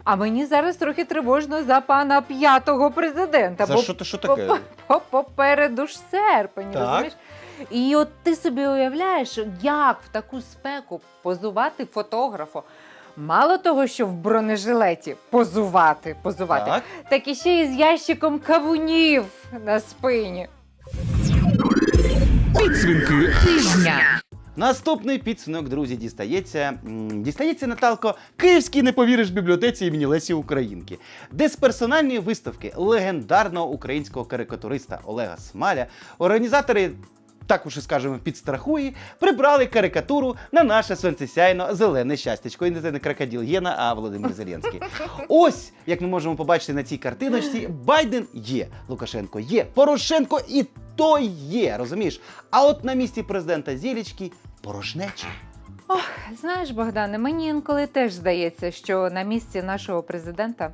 А 0.04 0.16
мені 0.16 0.46
зараз 0.46 0.76
трохи 0.76 1.04
тривожно 1.04 1.62
за 1.64 1.80
пана 1.80 2.20
п'ятого 2.20 2.90
президента. 2.90 3.66
За 3.66 3.74
бо 3.74 3.82
що 3.82 4.04
що 4.04 4.18
по- 4.18 4.28
таке? 4.28 4.46
по- 4.86 5.00
Попереду 5.10 5.86
ж 5.86 5.98
серпень, 6.10 6.70
Так. 6.72 6.82
розумієш? 6.82 7.12
І 7.70 7.96
от 7.96 8.08
ти 8.22 8.36
собі 8.36 8.66
уявляєш, 8.66 9.38
як 9.62 9.98
в 10.04 10.08
таку 10.08 10.40
спеку 10.40 11.00
позувати 11.22 11.84
фотографу. 11.84 12.62
Мало 13.16 13.58
того, 13.58 13.86
що 13.86 14.06
в 14.06 14.12
бронежилеті 14.12 15.16
позувати, 15.30 16.16
позувати, 16.22 16.70
Так. 16.70 16.82
так 17.10 17.28
і 17.28 17.34
ще 17.34 17.50
й 17.50 17.66
з 17.72 17.74
ящиком 17.74 18.38
кавунів 18.38 19.24
на 19.64 19.80
спині. 19.80 20.48
Підсвінки 22.58 23.34
Тижня. 23.44 24.20
Наступний 24.58 25.18
підсунок, 25.18 25.68
друзі, 25.68 25.96
дістається. 25.96 26.78
Дістається 27.12 27.66
Наталко 27.66 28.14
Київській 28.36 28.82
не 28.82 28.92
повіриш 28.92 29.30
бібліотеці 29.30 29.86
імені 29.86 30.06
Лесі 30.06 30.34
Українки, 30.34 30.98
де 31.32 31.48
з 31.48 31.56
персональної 31.56 32.18
виставки 32.18 32.72
легендарного 32.76 33.70
українського 33.70 34.24
карикатуриста 34.24 35.00
Олега 35.04 35.36
Смаля 35.36 35.86
організатори. 36.18 36.90
Так 37.48 37.66
уж 37.66 37.76
і 37.76 37.80
скажемо, 37.80 38.18
підстрахує, 38.18 38.92
прибрали 39.18 39.66
карикатуру 39.66 40.36
на 40.52 40.62
наше 40.62 40.96
сонцесяйно 40.96 41.74
зелене 41.74 42.16
щастячко. 42.16 42.66
І 42.66 42.70
не 42.70 42.80
це 42.80 42.92
не 42.92 42.98
крокодил 42.98 43.42
Єна, 43.42 43.74
а 43.78 43.94
Володимир 43.94 44.32
Зеленський. 44.32 44.80
Ось, 45.28 45.72
як 45.86 46.00
ми 46.00 46.08
можемо 46.08 46.36
побачити 46.36 46.72
на 46.72 46.82
цій 46.82 46.96
картиночці, 46.96 47.68
Байден 47.84 48.26
є, 48.34 48.68
Лукашенко 48.88 49.40
є, 49.40 49.64
Порошенко 49.64 50.40
і 50.48 50.66
той 50.96 51.26
є, 51.48 51.76
розумієш? 51.78 52.20
А 52.50 52.64
от 52.66 52.84
на 52.84 52.94
місці 52.94 53.22
президента 53.22 53.76
Зілічки 53.76 54.32
порожнеча. 55.88 56.18
Знаєш, 56.40 56.70
Богдане, 56.70 57.18
мені 57.18 57.46
інколи 57.46 57.86
теж 57.86 58.12
здається, 58.12 58.70
що 58.70 59.10
на 59.10 59.22
місці 59.22 59.62
нашого 59.62 60.02
президента 60.02 60.72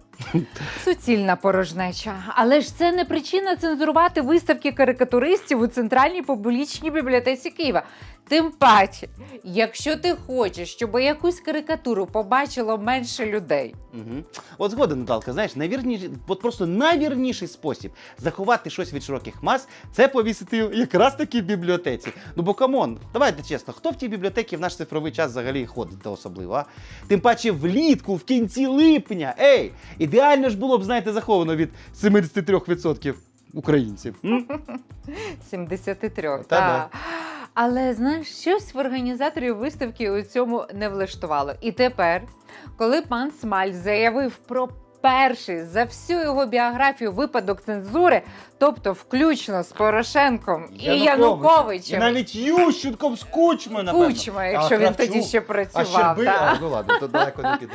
суцільна 0.84 1.36
порожнеча. 1.36 2.14
Але 2.28 2.60
ж 2.60 2.76
це 2.76 2.92
не 2.92 3.04
причина 3.04 3.56
цензурувати 3.56 4.20
виставки 4.20 4.72
карикатуристів 4.72 5.60
у 5.60 5.66
центральній 5.66 6.22
публічній 6.22 6.90
бібліотеці 6.90 7.50
Києва. 7.50 7.82
Тим 8.28 8.50
паче, 8.50 9.08
якщо 9.44 9.96
ти 9.96 10.16
хочеш, 10.26 10.72
щоб 10.72 10.98
якусь 11.00 11.40
карикатуру 11.40 12.06
побачило 12.06 12.78
менше 12.78 13.26
людей, 13.26 13.74
Угу. 13.94 14.22
От 14.58 14.70
згоден, 14.70 14.98
Наталка, 14.98 15.32
знаєш, 15.32 15.56
найвірніший, 15.56 16.10
от 16.26 16.40
просто 16.40 16.66
найвірніший 16.66 17.48
спосіб 17.48 17.92
заховати 18.18 18.70
щось 18.70 18.92
від 18.92 19.02
широких 19.02 19.42
мас 19.42 19.68
це 19.92 20.08
повісити 20.08 20.56
якраз 20.56 21.16
таки 21.16 21.40
в 21.40 21.44
бібліотеці. 21.44 22.12
Ну 22.36 22.42
бо 22.42 22.54
come 22.54 22.79
on, 22.79 22.98
давайте 23.12 23.42
чесно, 23.42 23.74
хто 23.74 23.90
в 23.90 23.96
тій 23.96 24.08
бібліотеки 24.08 24.56
в 24.56 24.60
наш 24.60 24.76
цифровий 24.76 25.03
час 25.10 25.30
взагалі 25.30 25.66
ходить 25.66 26.02
та 26.02 26.10
особливо, 26.10 26.54
а? 26.54 26.64
Тим 27.08 27.20
паче 27.20 27.52
влітку, 27.52 28.14
в 28.14 28.24
кінці 28.24 28.66
липня. 28.66 29.34
Ей! 29.40 29.72
Ідеально 29.98 30.48
ж 30.50 30.58
було 30.58 30.78
б, 30.78 30.84
знаєте, 30.84 31.12
заховано 31.12 31.56
від 31.56 31.70
73% 32.02 33.14
українців. 33.54 34.14
М? 34.24 34.46
73. 35.50 36.22
Та-да. 36.48 36.88
Але 37.54 37.94
знаєш, 37.94 38.28
щось 38.28 38.74
в 38.74 38.78
організаторів 38.78 39.56
виставки 39.56 40.10
у 40.10 40.22
цьому 40.22 40.64
не 40.74 40.88
влаштувало. 40.88 41.52
І 41.60 41.72
тепер, 41.72 42.22
коли 42.76 43.02
пан 43.02 43.30
Смаль 43.40 43.72
заявив 43.72 44.36
про 44.36 44.68
перший 45.04 45.64
за 45.64 45.84
всю 45.84 46.20
його 46.20 46.46
біографію 46.46 47.12
випадок 47.12 47.62
цензури, 47.62 48.22
тобто 48.58 48.92
включно 48.92 49.62
з 49.62 49.72
Порошенком 49.72 50.64
і 50.78 50.84
І 50.84 50.98
Януковичем, 50.98 52.00
навіть 52.00 52.34
Ющенком 52.34 53.16
з 53.16 53.24
Кучмою, 53.24 53.84
напевно. 53.84 54.06
Кучма, 54.08 54.46
якщо 54.46 54.74
А 54.74 54.78
він 54.78 54.84
Кравчук? 54.94 55.06
тоді 55.06 55.22
ще 55.22 55.38
А 55.38 55.40
працював. 55.40 55.86
Щерби? 55.86 56.24
та. 56.24 56.32
А, 56.32 56.58
ну 56.60 56.68
ладно, 56.68 56.98
то 57.00 57.06
далеко 57.08 57.42
не 57.42 57.56
піде. 57.56 57.72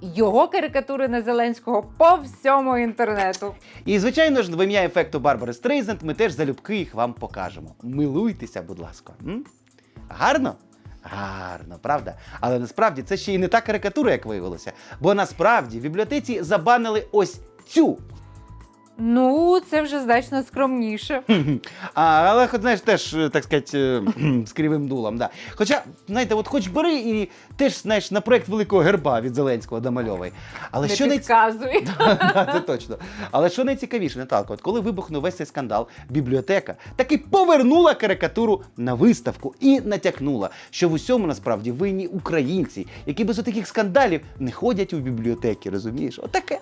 Його 0.00 0.48
карикатури 0.48 1.08
на 1.08 1.22
Зеленського 1.22 1.82
по 1.98 2.18
всьому 2.24 2.78
інтернету. 2.78 3.54
І, 3.84 3.98
звичайно 3.98 4.42
ж, 4.42 4.52
в 4.56 4.64
ім'я 4.64 4.84
ефекту 4.84 5.20
Барбари 5.20 5.52
Стрейзенд 5.52 6.02
ми 6.02 6.14
теж 6.14 6.32
залюбки 6.32 6.76
їх 6.76 6.94
вам 6.94 7.12
покажемо. 7.12 7.74
Милуйтеся, 7.82 8.62
будь 8.62 8.78
ласка. 8.78 9.12
М? 9.26 9.44
Гарно? 10.08 10.54
Гарно, 11.04 11.78
правда? 11.82 12.14
Але 12.40 12.58
насправді 12.58 13.02
це 13.02 13.16
ще 13.16 13.32
й 13.32 13.38
не 13.38 13.48
та 13.48 13.60
карикатура, 13.60 14.12
як 14.12 14.26
виявилося. 14.26 14.72
Бо 15.00 15.14
насправді 15.14 15.78
в 15.78 15.82
бібліотеці 15.82 16.42
забанили 16.42 17.06
ось 17.12 17.40
цю 17.68 17.98
Ну, 18.98 19.60
це 19.70 19.82
вже 19.82 20.00
значно 20.00 20.42
скромніше. 20.42 21.22
А, 21.94 22.02
але, 22.04 22.46
хоч, 22.46 22.60
знаєш, 22.60 22.80
теж, 22.80 23.14
е, 23.14 23.28
так 23.28 23.44
сказати, 23.44 23.78
е, 23.78 24.02
з 24.46 24.52
кривим 24.52 24.88
дулом. 24.88 25.18
Да. 25.18 25.28
Хоча, 25.54 25.82
знаєте, 26.08 26.34
от 26.34 26.48
хоч 26.48 26.68
бери 26.68 26.94
і 26.94 27.30
теж, 27.56 27.82
знаєш, 27.82 28.10
на 28.10 28.20
проект 28.20 28.48
великого 28.48 28.82
герба 28.82 29.20
від 29.20 29.34
Зеленського 29.34 29.80
домальовуй. 29.80 30.32
Але 30.70 30.86
Не 30.86 30.94
що 30.94 31.06
не 31.06 31.16
підказуй. 31.18 31.86
Да, 31.98 32.50
це 32.52 32.60
точно. 32.60 32.98
Але 33.30 33.50
що 33.50 33.64
найцікавіше, 33.64 34.18
Наталко, 34.18 34.52
от 34.52 34.60
коли 34.60 34.80
вибухнув 34.80 35.22
весь 35.22 35.36
цей 35.36 35.46
скандал, 35.46 35.86
бібліотека 36.10 36.74
таки 36.96 37.18
повернула 37.18 37.94
карикатуру 37.94 38.62
на 38.76 38.94
виставку 38.94 39.54
і 39.60 39.80
натякнула, 39.80 40.50
що 40.70 40.88
в 40.88 40.92
усьому 40.92 41.26
насправді 41.26 41.72
винні 41.72 42.06
українці, 42.06 42.86
які 43.06 43.24
без 43.24 43.36
таких 43.36 43.66
скандалів 43.66 44.20
не 44.38 44.52
ходять 44.52 44.92
у 44.92 44.96
бібліотеки, 44.96 45.70
розумієш? 45.70 46.18
Отаке. 46.22 46.58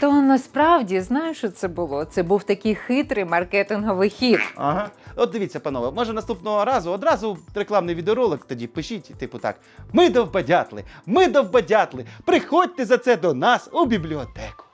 То 0.00 0.12
насправді 0.12 1.00
знаєш, 1.00 1.38
що 1.38 1.48
це 1.48 1.68
було? 1.68 2.04
Це 2.04 2.22
був 2.22 2.42
такий 2.42 2.74
хитрий 2.74 3.24
маркетинговий 3.24 4.10
хід. 4.10 4.40
Ага. 4.56 4.90
От 5.16 5.30
дивіться, 5.30 5.60
панове, 5.60 5.90
може 5.90 6.12
наступного 6.12 6.64
разу 6.64 6.90
одразу 6.90 7.38
рекламний 7.54 7.94
відеоролик 7.94 8.44
тоді 8.44 8.66
пишіть, 8.66 9.14
типу 9.18 9.38
так: 9.38 9.60
ми 9.92 10.08
довбадятли, 10.08 10.84
ми 11.06 11.26
довбадятли, 11.28 12.04
приходьте 12.24 12.84
за 12.84 12.98
це 12.98 13.16
до 13.16 13.34
нас 13.34 13.68
у 13.72 13.86
бібліотеку. 13.86 14.64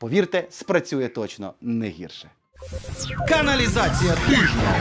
Повірте, 0.00 0.46
спрацює 0.50 1.08
точно 1.08 1.54
не 1.60 1.88
гірше. 1.88 2.30
Каналізація 3.28 4.12
тижня. 4.28 4.74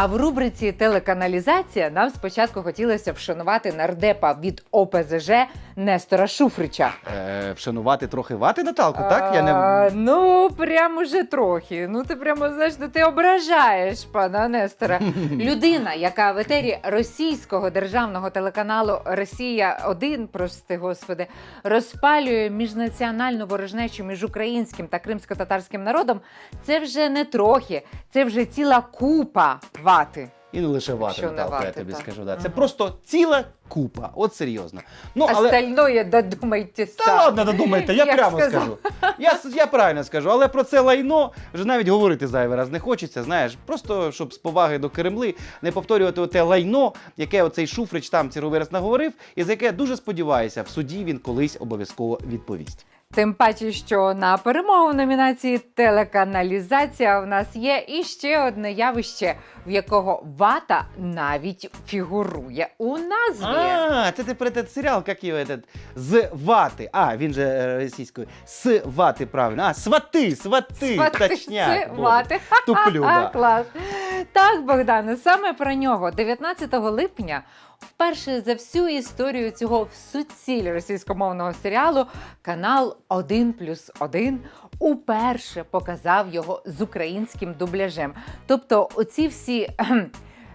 А 0.00 0.06
в 0.06 0.16
рубриці 0.16 0.72
телеканалізація 0.72 1.90
нам 1.90 2.10
спочатку 2.10 2.62
хотілося 2.62 3.12
вшанувати 3.12 3.72
нардепа 3.72 4.36
від 4.42 4.64
ОПЗЖ 4.70 5.30
Нестора 5.76 6.26
Шуфрича. 6.26 6.90
Е, 7.16 7.52
вшанувати 7.52 8.06
трохи 8.06 8.34
вати 8.34 8.62
Наталку, 8.62 8.98
так? 8.98 9.34
Я 9.34 9.42
не... 9.42 9.90
Ну, 9.94 10.50
прямо 10.56 11.00
вже 11.00 11.24
трохи. 11.24 11.88
Ну, 11.88 12.04
ти 12.04 12.16
прямо 12.16 12.48
знаєш, 12.48 12.74
ну, 12.80 12.88
ти 12.88 13.04
ображаєш 13.04 14.04
пана 14.04 14.48
Нестора. 14.48 15.00
Людина, 15.32 15.94
яка 15.94 16.32
в 16.32 16.38
етері 16.38 16.78
російського 16.82 17.70
державного 17.70 18.30
телеканалу 18.30 18.98
Росія 19.04 19.80
1 19.86 20.26
прости 20.26 20.76
господи, 20.76 21.26
розпалює 21.64 22.50
міжнаціональну 22.50 23.46
ворожнечу 23.46 24.04
між 24.04 24.24
українським 24.24 24.86
та 24.86 24.98
кримсько-татарським 24.98 25.84
народом, 25.84 26.20
це 26.64 26.80
вже 26.80 27.08
не 27.08 27.24
трохи, 27.24 27.82
це 28.10 28.24
вже 28.24 28.44
ціла 28.44 28.80
купа 28.80 29.60
вати. 29.92 30.30
І 30.52 30.60
не 30.60 30.66
лише 30.66 30.94
вати, 30.94 31.14
Що 31.16 31.26
не 31.26 31.32
Наталка, 31.32 31.56
я 31.56 31.60
вати, 31.66 31.80
тобі 31.80 31.92
так. 31.92 32.00
скажу. 32.02 32.24
Да. 32.24 32.36
Це 32.36 32.42
Ага. 32.44 32.54
просто 32.56 32.94
ціла 33.04 33.44
купа. 33.68 34.10
От 34.14 34.34
серйозно. 34.34 34.80
Ну, 35.14 35.26
але... 35.30 35.44
Остальное 35.48 36.04
додумайте 36.04 36.86
Та 36.86 37.04
самі. 37.04 37.18
ладно, 37.18 37.44
додумайте, 37.44 37.94
я 37.94 38.04
Як 38.06 38.16
прямо 38.16 38.38
сказав. 38.40 38.62
скажу. 38.62 38.76
Я, 39.18 39.30
с- 39.32 39.54
я 39.54 39.66
правильно 39.66 40.04
скажу, 40.04 40.30
але 40.30 40.48
про 40.48 40.62
це 40.64 40.80
лайно 40.80 41.32
вже 41.54 41.64
навіть 41.64 41.88
говорити 41.88 42.26
зайвий 42.26 42.56
раз 42.56 42.70
не 42.70 42.78
хочеться, 42.80 43.22
знаєш, 43.22 43.56
просто 43.66 44.12
щоб 44.12 44.32
з 44.34 44.38
поваги 44.38 44.78
до 44.78 44.90
Кремли 44.90 45.34
не 45.62 45.72
повторювати 45.72 46.26
те 46.26 46.42
лайно, 46.42 46.92
яке 47.16 47.42
оцей 47.42 47.66
Шуфрич 47.66 48.10
там 48.10 48.30
цілий 48.30 48.58
раз 48.58 48.72
наговорив, 48.72 49.12
і 49.36 49.42
за 49.44 49.52
яке 49.52 49.72
дуже 49.72 49.96
сподіваюся, 49.96 50.62
в 50.62 50.68
суді 50.68 51.04
він 51.04 51.18
колись 51.18 51.56
обов'язково 51.60 52.20
відповість. 52.28 52.86
Тим 53.14 53.34
паче, 53.34 53.72
що 53.72 54.14
на 54.14 54.36
перемогу 54.36 54.88
в 54.88 54.94
номінації 54.94 55.58
телеканалізація 55.58 57.20
в 57.20 57.26
нас 57.26 57.56
є 57.56 57.84
і 57.88 58.02
ще 58.04 58.46
одне 58.46 58.72
явище, 58.72 59.34
в 59.66 59.70
якого 59.70 60.22
вата 60.38 60.84
навіть 60.98 61.70
фігурує 61.86 62.68
у 62.78 62.98
назві. 62.98 63.44
А, 63.44 64.12
це 64.12 64.24
ти 64.24 64.34
про 64.34 64.48
этот 64.48 64.68
серіал, 64.68 65.02
як 65.06 65.24
його 65.24 65.40
этот, 65.40 65.58
з 65.96 66.28
вати. 66.32 66.90
А, 66.92 67.16
він 67.16 67.32
же 67.32 67.42
е, 67.42 67.78
російською. 67.84 68.26
З 68.46 68.82
вати, 68.84 69.26
правильно. 69.26 69.62
А, 69.62 69.74
свати, 69.74 70.36
свати, 70.36 70.94
Свати, 70.94 71.36
це 71.36 71.86
Боже. 71.90 72.02
вати. 72.02 72.40
Туплю, 72.66 73.00
да. 73.00 73.30
клас. 73.32 73.66
Так, 74.32 74.64
Богдане, 74.64 75.16
саме 75.16 75.52
про 75.52 75.74
нього 75.74 76.10
19 76.10 76.72
липня. 76.72 77.42
Вперше 77.78 78.40
за 78.40 78.52
всю 78.52 78.88
історію 78.88 79.50
цього 79.50 79.84
всуціль 79.92 80.72
російськомовного 80.72 81.52
серіалу 81.52 82.06
канал 82.42 82.96
1 83.08 83.52
плюс 83.52 83.90
1 83.98 84.40
уперше 84.78 85.64
показав 85.64 86.34
його 86.34 86.62
з 86.66 86.80
українським 86.80 87.54
дубляжем. 87.54 88.14
Тобто, 88.46 88.88
оці 88.94 89.28
всі. 89.28 89.68
кхем, 89.78 89.98
е, 89.98 90.10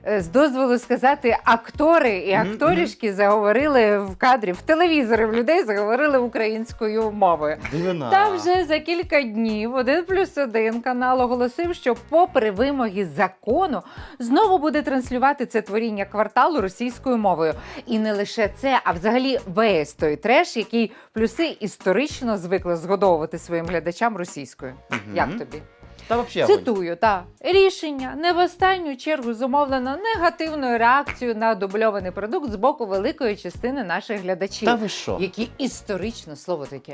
З 0.07 0.27
дозволу 0.27 0.77
сказати, 0.77 1.37
актори 1.43 2.17
і 2.17 2.33
акторішки 2.33 3.13
заговорили 3.13 3.99
в 3.99 4.15
кадрі 4.17 4.51
в 4.51 4.61
телевізори 4.61 5.25
в 5.25 5.33
людей 5.33 5.63
заговорили 5.63 6.17
українською 6.17 7.11
мовою. 7.11 7.57
Дивина. 7.71 8.09
Та 8.09 8.29
вже 8.29 8.65
за 8.65 8.79
кілька 8.79 9.21
днів 9.21 9.75
один 9.75 10.05
плюс 10.05 10.37
один 10.37 10.81
канал 10.81 11.21
оголосив, 11.21 11.75
що, 11.75 11.95
попри 12.09 12.51
вимоги 12.51 13.05
закону, 13.05 13.81
знову 14.19 14.57
буде 14.57 14.81
транслювати 14.81 15.45
це 15.45 15.61
творіння 15.61 16.05
кварталу 16.05 16.61
російською 16.61 17.17
мовою. 17.17 17.53
І 17.85 17.99
не 17.99 18.13
лише 18.13 18.49
це, 18.57 18.79
а 18.83 18.91
взагалі 18.91 19.39
весь 19.45 19.93
той 19.93 20.15
треш, 20.15 20.57
який 20.57 20.91
плюси 21.13 21.57
історично 21.59 22.37
звикли 22.37 22.75
згодовувати 22.75 23.37
своїм 23.39 23.65
глядачам 23.65 24.17
російською. 24.17 24.73
Мгм. 24.89 25.15
Як 25.15 25.37
тобі? 25.37 25.61
Та 26.07 26.15
огонь. 26.15 26.27
Цитую, 26.47 26.95
та 26.95 27.23
рішення 27.39 28.15
не 28.17 28.33
в 28.33 28.37
останню 28.37 28.95
чергу 28.95 29.33
зумовлено 29.33 29.97
негативною 30.15 30.77
реакцією 30.77 31.37
на 31.37 31.55
дубльований 31.55 32.11
продукт 32.11 32.51
з 32.51 32.55
боку 32.55 32.85
великої 32.85 33.35
частини 33.35 33.83
наших 33.83 34.21
глядачів. 34.21 34.65
Та 34.65 34.75
ви 34.75 34.89
що? 34.89 35.17
Які 35.21 35.49
історично 35.57 36.35
слово 36.35 36.65
таке 36.65 36.93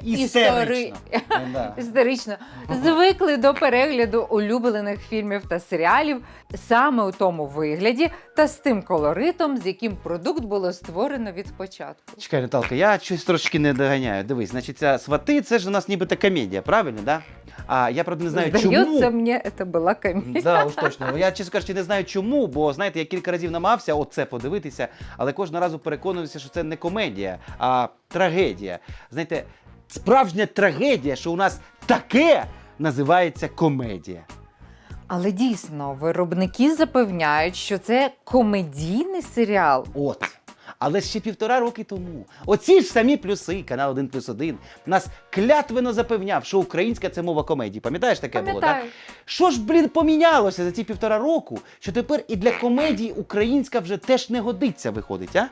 історично 1.78 2.34
звикли 2.84 3.38
до 3.38 3.54
перегляду 3.54 4.28
улюблених 4.30 5.00
фільмів 5.02 5.42
та 5.50 5.60
серіалів 5.60 6.24
саме 6.68 7.04
у 7.04 7.12
тому 7.12 7.46
вигляді 7.46 8.10
та 8.36 8.48
з 8.48 8.56
тим 8.56 8.82
колоритом, 8.82 9.58
з 9.58 9.66
яким 9.66 9.96
продукт 9.96 10.44
було 10.44 10.74
створено 10.74 11.32
від 11.32 11.58
початку. 11.58 12.04
Чекай, 12.18 12.42
Наталка, 12.42 12.76
я 12.76 13.00
щось 13.00 13.24
трошки 13.24 13.60
не 13.60 13.74
доганяю. 13.74 14.24
Дивись, 14.24 14.50
значить, 14.50 14.78
ця 14.78 14.98
свати 14.98 15.42
це 15.42 15.60
ж 15.60 15.68
у 15.68 15.72
нас 15.72 15.88
нібито 15.88 16.18
комедія, 16.18 16.62
правильно, 16.62 17.00
да? 17.06 17.22
А 17.68 17.90
я 17.90 18.04
правда 18.04 18.24
не 18.24 18.30
знаю, 18.30 18.48
Здається, 18.50 18.86
чому. 18.86 19.12
мені 19.12 19.42
це 19.58 19.66
була 19.66 19.94
комедія. 19.94 20.42
Да, 20.42 20.66
уж 20.66 20.74
точно. 20.76 21.18
Я 21.18 21.32
чесно 21.32 21.52
кажучи, 21.52 21.74
не 21.74 21.84
знаю 21.84 22.06
чому, 22.06 22.48
бо 22.48 22.74
знаєте, 22.74 23.00
я 23.00 23.06
кілька 23.06 23.32
разів 23.32 23.52
намагався 23.52 23.94
оце 23.94 24.26
подивитися, 24.26 24.88
але 25.18 25.34
кожного 25.34 25.62
разу 25.62 25.80
переконувався, 25.80 26.40
що 26.40 26.50
це 26.50 26.64
не 26.64 26.76
комедія, 26.76 27.38
а 27.58 27.88
трагедія. 28.08 28.80
Знаєте, 29.12 29.44
справжня 29.88 30.46
трагедія, 30.46 31.16
що 31.16 31.32
у 31.32 31.36
нас 31.36 31.60
таке 31.86 32.46
називається 32.80 33.48
комедія. 33.48 34.22
Але 35.08 35.32
дійсно, 35.32 35.94
виробники 35.94 36.76
запевняють, 36.76 37.56
що 37.56 37.78
це 37.78 38.12
комедійний 38.24 39.22
серіал. 39.22 39.86
От. 39.94 40.39
Але 40.80 41.02
ще 41.02 41.20
півтора 41.20 41.60
роки 41.60 41.84
тому 41.84 42.26
оці 42.46 42.82
ж 42.82 42.88
самі 42.88 43.18
плюси, 43.18 43.64
канал 43.64 43.92
1 43.92 44.08
плюс 44.08 44.30
1, 44.30 44.58
нас 44.86 45.08
клятвено 45.30 45.94
запевняв, 45.94 46.46
що 46.46 46.60
українська 46.60 47.10
це 47.10 47.22
мова 47.22 47.44
комедії. 47.44 47.80
Пам'ятаєш 47.82 48.20
таке 48.20 48.42
було? 48.42 48.62
Так? 48.62 48.84
Що 49.26 49.52
ж, 49.52 49.62
блін, 49.62 49.90
помінялося 49.90 50.64
за 50.64 50.72
ці 50.72 50.84
півтора 50.84 51.18
року, 51.18 51.60
що 51.80 51.92
тепер 51.92 52.24
і 52.28 52.36
для 52.36 52.52
комедії 52.52 53.12
українська 53.12 53.80
вже 53.80 53.98
теж 53.98 54.30
не 54.30 54.40
годиться, 54.40 54.92
виходить, 54.92 55.36
а? 55.36 55.50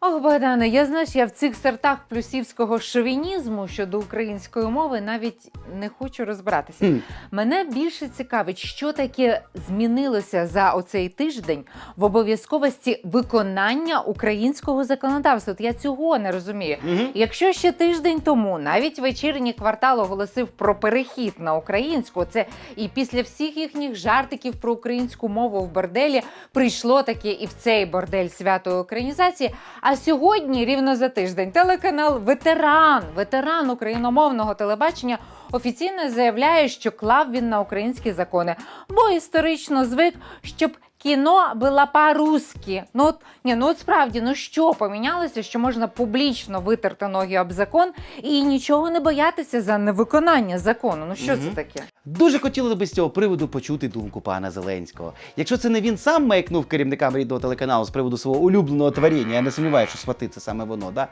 Ох, 0.00 0.22
Богдане, 0.22 0.68
я 0.68 0.86
знаєш, 0.86 1.16
я 1.16 1.24
в 1.24 1.30
цих 1.30 1.56
сортах 1.56 1.98
плюсівського 2.08 2.78
шовінізму 2.78 3.68
щодо 3.68 3.98
української 3.98 4.66
мови 4.66 5.00
навіть 5.00 5.52
не 5.80 5.88
хочу 5.88 6.24
розбиратися. 6.24 6.86
Хм. 6.86 6.96
Мене 7.30 7.64
більше 7.64 8.08
цікавить, 8.08 8.58
що 8.58 8.92
таке 8.92 9.42
змінилося 9.68 10.46
за 10.46 10.72
оцей 10.72 11.08
тиждень 11.08 11.64
в 11.96 12.04
обов'язковості 12.04 13.00
виконання 13.04 14.00
українського 14.00 14.84
законодавства. 14.84 15.52
От 15.52 15.60
я 15.60 15.72
цього 15.72 16.18
не 16.18 16.32
розумію. 16.32 16.76
Мгм. 16.82 17.08
Якщо 17.14 17.52
ще 17.52 17.72
тиждень 17.72 18.20
тому 18.20 18.58
навіть 18.58 18.98
вечірній 18.98 19.52
квартал 19.52 20.00
оголосив 20.00 20.48
про 20.48 20.74
перехід 20.74 21.34
на 21.38 21.54
українську, 21.54 22.24
це 22.24 22.46
і 22.76 22.88
після 22.88 23.22
всіх 23.22 23.56
їхніх 23.56 23.94
жартиків 23.94 24.56
про 24.60 24.72
українську 24.72 25.28
мову 25.28 25.60
в 25.60 25.72
борделі 25.72 26.22
прийшло 26.52 27.02
таке 27.02 27.32
і 27.32 27.46
в 27.46 27.52
цей 27.58 27.86
бордель 27.86 28.28
святої 28.28 28.76
українізації. 28.76 29.54
А 29.90 29.96
сьогодні, 29.96 30.64
рівно 30.64 30.96
за 30.96 31.08
тиждень, 31.08 31.52
телеканал 31.52 32.18
Ветеран, 32.18 33.02
ветеран 33.14 33.70
україномовного 33.70 34.54
телебачення. 34.54 35.18
Офіційно 35.52 36.10
заявляє, 36.10 36.68
що 36.68 36.92
клав 36.92 37.30
він 37.30 37.48
на 37.48 37.60
українські 37.60 38.12
закони, 38.12 38.56
бо 38.88 39.08
історично 39.08 39.84
звик, 39.84 40.14
щоб 40.42 40.70
кіно 40.98 41.52
було 41.56 41.84
по-русски. 41.92 42.84
Ну 42.94 43.04
от 43.04 43.16
ні, 43.44 43.54
ну 43.54 43.66
от 43.66 43.78
справді, 43.78 44.20
ну 44.20 44.34
що 44.34 44.74
помінялося, 44.74 45.42
що 45.42 45.58
можна 45.58 45.88
публічно 45.88 46.60
витерти 46.60 47.08
ноги 47.08 47.38
об 47.38 47.52
закон 47.52 47.92
і 48.22 48.42
нічого 48.42 48.90
не 48.90 49.00
боятися 49.00 49.62
за 49.62 49.78
невиконання 49.78 50.58
закону. 50.58 51.06
Ну 51.08 51.16
що 51.16 51.36
це 51.36 51.50
таке? 51.54 51.82
Дуже 52.08 52.38
хотілося 52.38 52.76
б 52.76 52.86
з 52.86 52.92
цього 52.92 53.10
приводу 53.10 53.48
почути 53.48 53.88
думку 53.88 54.20
пана 54.20 54.50
Зеленського. 54.50 55.12
Якщо 55.36 55.56
це 55.56 55.68
не 55.68 55.80
він 55.80 55.98
сам 55.98 56.26
маякнув 56.26 56.66
керівникам 56.66 57.16
рідного 57.16 57.40
телеканалу 57.40 57.84
з 57.84 57.90
приводу 57.90 58.18
свого 58.18 58.40
улюбленого 58.40 58.90
творіння, 58.90 59.34
я 59.34 59.42
не 59.42 59.50
сумніваюся, 59.50 59.90
що 59.90 59.98
свати 59.98 60.28
це 60.28 60.40
саме 60.40 60.64
воно, 60.64 60.90
да? 60.90 61.08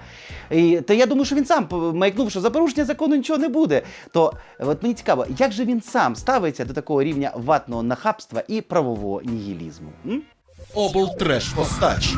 І, 0.51 0.81
то 0.81 0.95
я 0.95 1.07
думаю, 1.07 1.25
що 1.25 1.37
він 1.37 1.45
сам 1.45 1.69
маякнув, 1.95 2.31
що 2.31 2.41
за 2.41 2.51
порушення 2.51 2.85
закону 2.85 3.17
нічого 3.17 3.39
не 3.39 3.49
буде. 3.49 3.83
То 4.13 4.33
от 4.59 4.83
мені 4.83 4.95
цікаво, 4.95 5.27
як 5.39 5.53
же 5.53 5.65
він 5.65 5.83
сам 5.83 6.17
ставиться 6.17 6.65
до 6.65 6.75
такого 6.75 7.03
рівня 7.03 7.33
ватного 7.35 7.83
нахабства 7.83 8.43
і 8.49 8.61
правового 8.61 9.23
нігілізму? 9.23 9.89
Облтреш 10.75 11.49
постач. 11.49 12.15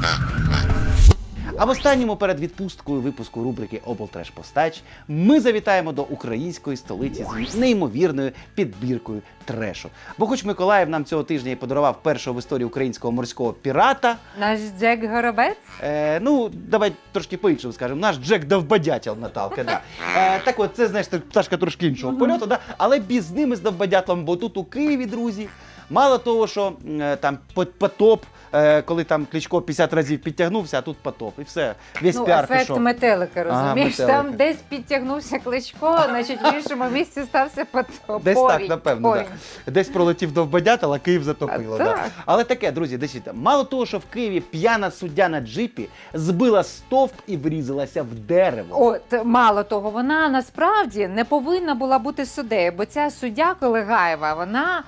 А 1.60 1.64
в 1.64 1.70
останньому 1.70 2.16
перед 2.16 2.40
відпусткою 2.40 3.00
випуску 3.00 3.42
рубрики 3.42 3.80
Облтреш 3.84 4.30
Постач 4.30 4.82
ми 5.08 5.40
завітаємо 5.40 5.92
до 5.92 6.02
української 6.02 6.76
столиці 6.76 7.26
з 7.50 7.54
неймовірною 7.54 8.32
підбіркою 8.54 9.22
трешу. 9.44 9.88
Бо 10.18 10.26
хоч 10.26 10.44
Миколаїв 10.44 10.88
нам 10.88 11.04
цього 11.04 11.22
тижня 11.22 11.50
і 11.50 11.56
подарував 11.56 12.02
першого 12.02 12.36
в 12.36 12.38
історії 12.38 12.66
українського 12.66 13.12
морського 13.12 13.52
пірата, 13.52 14.16
Наш 14.40 14.60
Джек 14.80 15.04
Горобець? 15.10 15.56
Е, 15.82 16.20
ну, 16.20 16.48
давай 16.48 16.92
трошки 17.12 17.36
по-іншому 17.36 17.72
скажемо. 17.72 18.00
Наш 18.00 18.16
Джек 18.16 18.44
довбадятел 18.44 19.16
Наталка. 19.20 19.64
Да. 19.64 19.80
Е, 20.16 20.40
так 20.44 20.58
от, 20.60 20.70
це 20.76 20.88
знаєш, 20.88 21.06
так, 21.06 21.28
пташка 21.28 21.56
трошки 21.56 21.86
іншого 21.86 22.16
польоту, 22.16 22.46
да? 22.46 22.58
але 22.76 22.98
без 23.00 23.30
ними 23.30 23.56
з 23.56 23.60
довбадятлом, 23.60 24.24
бо 24.24 24.36
тут 24.36 24.56
у 24.56 24.64
Києві, 24.64 25.06
друзі. 25.06 25.48
Мало 25.90 26.18
того, 26.18 26.46
що 26.46 26.72
е, 27.00 27.16
там 27.16 27.38
по- 27.54 27.66
потоп, 27.66 28.24
е, 28.52 28.82
коли 28.82 29.04
там 29.04 29.26
Кличко 29.32 29.62
50 29.62 29.92
разів 29.92 30.22
підтягнувся, 30.22 30.78
а 30.78 30.82
тут 30.82 30.96
потоп. 30.96 31.38
І 31.38 31.42
все. 31.42 31.74
Весь 32.02 32.16
ну, 32.16 32.24
піар 32.24 32.44
ефект 32.44 32.60
пішов. 32.60 32.80
метелика, 32.80 33.46
Ага, 33.50 33.62
розумієш? 33.62 33.98
метелика. 33.98 34.22
Там 34.22 34.36
десь 34.36 34.56
підтягнувся 34.68 35.38
Кличко, 35.38 36.00
значить 36.08 36.42
в 36.42 36.54
іншому 36.54 36.84
місці 36.90 37.22
стався 37.22 37.64
потоп. 37.64 38.22
Десь 38.22 38.42
так, 38.42 38.68
напевно. 38.68 39.14
Да. 39.14 39.72
Десь 39.72 39.88
пролетів 39.88 40.32
довбадятел, 40.32 40.94
а 40.94 40.98
Київ 40.98 41.24
затопило. 41.24 41.74
А, 41.74 41.78
да. 41.78 41.84
так. 41.84 42.10
Але 42.26 42.44
таке, 42.44 42.72
друзі, 42.72 42.96
дивіться, 42.96 43.32
мало 43.34 43.64
того, 43.64 43.86
що 43.86 43.98
в 43.98 44.04
Києві 44.04 44.40
п'яна 44.40 44.90
суддя 44.90 45.28
на 45.28 45.40
джипі 45.40 45.88
збила 46.14 46.62
стовп 46.62 47.12
і 47.26 47.36
врізалася 47.36 48.02
в 48.02 48.14
дерево. 48.14 48.86
От 48.86 49.24
мало 49.24 49.62
того, 49.62 49.90
вона 49.90 50.28
насправді 50.28 51.08
не 51.08 51.24
повинна 51.24 51.74
була 51.74 51.98
бути 51.98 52.26
суддею, 52.26 52.72
бо 52.76 52.84
ця 52.84 53.10
суддя 53.10 53.54
Колегаєва, 53.60 54.34
вона. 54.34 54.82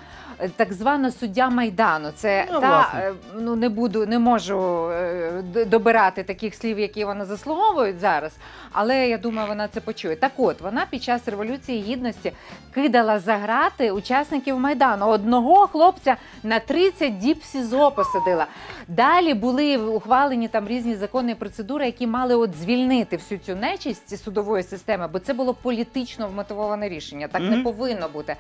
Так 0.57 0.72
звана 0.72 1.11
суддя 1.11 1.50
майдану, 1.50 2.09
це 2.16 2.46
Ну, 2.53 2.61
та 2.61 2.68
власне. 2.68 3.00
е, 3.00 3.12
ну 3.40 3.57
не 3.57 3.68
буду, 3.68 4.07
не 4.07 4.18
можу 4.18 4.88
е, 4.90 5.42
д- 5.42 5.64
добирати 5.64 6.22
таких 6.22 6.55
слів, 6.55 6.79
які 6.79 7.05
вона 7.05 7.24
заслуговують 7.24 7.98
зараз. 8.00 8.33
Але 8.72 9.09
я 9.09 9.18
думаю, 9.18 9.48
вона 9.48 9.68
це 9.68 9.81
почує. 9.81 10.16
Так 10.16 10.33
от 10.37 10.61
вона 10.61 10.87
під 10.90 11.03
час 11.03 11.29
революції 11.29 11.83
гідності 11.83 12.33
кидала 12.74 13.18
за 13.18 13.37
грати 13.37 13.90
учасників 13.90 14.59
майдану. 14.59 15.07
Одного 15.07 15.66
хлопця 15.66 16.16
на 16.42 16.59
30 16.59 17.18
діб 17.18 17.38
в 17.42 17.44
СІЗО 17.44 17.90
посадила. 17.90 18.46
Далі 18.88 19.35
були 19.35 19.76
ухвалені 19.76 20.48
там 20.48 20.68
різні 20.68 20.94
закони 20.96 21.33
і 21.33 21.35
процедури, 21.35 21.87
які 21.87 22.07
мали 22.07 22.35
от 22.35 22.55
звільнити 22.57 23.16
всю 23.16 23.38
цю 23.38 23.57
нечисть 23.57 24.24
судової 24.24 24.62
системи, 24.62 25.09
бо 25.12 25.18
це 25.18 25.35
було 25.35 25.55
політично 25.55 26.29
вмотивоване 26.29 26.88
рішення. 26.88 27.29
Так 27.29 27.42
не 27.42 27.50
Мгм. 27.50 27.62
повинно 27.62 28.09
бути. 28.09 28.37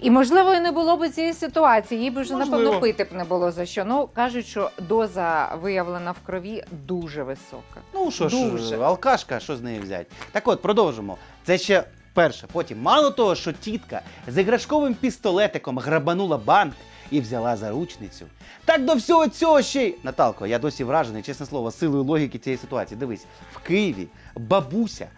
І 0.00 0.10
можливо, 0.10 0.54
і 0.54 0.60
не 0.60 0.72
було 0.72 0.96
б 0.96 1.08
цієї 1.08 1.32
ситуації. 1.46 2.02
Їй 2.02 2.10
би 2.10 2.22
вже 2.22 2.34
Можливо. 2.34 2.56
напевно 2.62 2.80
пити 2.80 3.04
б 3.04 3.12
не 3.12 3.24
було 3.24 3.50
за 3.50 3.66
що. 3.66 3.84
Ну 3.84 4.08
кажуть, 4.14 4.46
що 4.46 4.70
доза 4.78 5.58
виявлена 5.62 6.10
в 6.12 6.16
крові 6.26 6.64
дуже 6.86 7.22
висока. 7.22 7.80
Ну 7.94 8.10
що 8.10 8.28
ж, 8.28 8.50
Дуже. 8.50 8.78
алкашка, 8.78 9.40
що 9.40 9.56
з 9.56 9.60
неї 9.62 9.80
взяти? 9.80 10.06
Так 10.32 10.48
от, 10.48 10.62
продовжимо. 10.62 11.16
Це 11.44 11.58
ще 11.58 11.84
перше. 12.14 12.46
Потім, 12.52 12.82
мало 12.82 13.10
того, 13.10 13.34
що 13.34 13.52
тітка 13.52 14.02
з 14.28 14.40
іграшковим 14.40 14.94
пістолетиком 14.94 15.78
грабанула 15.78 16.36
банк 16.38 16.74
і 17.10 17.20
взяла 17.20 17.56
заручницю. 17.56 18.26
Так 18.64 18.84
до 18.84 18.94
всього 18.94 19.28
цього 19.28 19.62
ще 19.62 19.84
й. 19.86 19.94
Наталко, 20.02 20.46
я 20.46 20.58
досі 20.58 20.84
вражений, 20.84 21.22
чесне 21.22 21.46
слово, 21.46 21.70
силою 21.70 22.04
логіки 22.04 22.38
цієї 22.38 22.58
ситуації. 22.58 22.98
Дивись, 22.98 23.26
в 23.52 23.58
Києві 23.66 24.06
бабуся. 24.36 25.08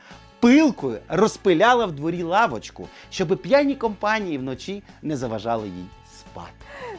Пилкою 0.41 0.99
розпиляла 1.09 1.87
в 1.87 1.93
дворі 1.93 2.23
лавочку, 2.23 2.89
щоб 3.11 3.29
п'яні 3.43 3.75
компанії 3.75 4.39
вночі 4.39 4.83
не 5.03 5.17
заважали 5.17 5.69
їй 5.69 5.85
спати. 6.35 6.53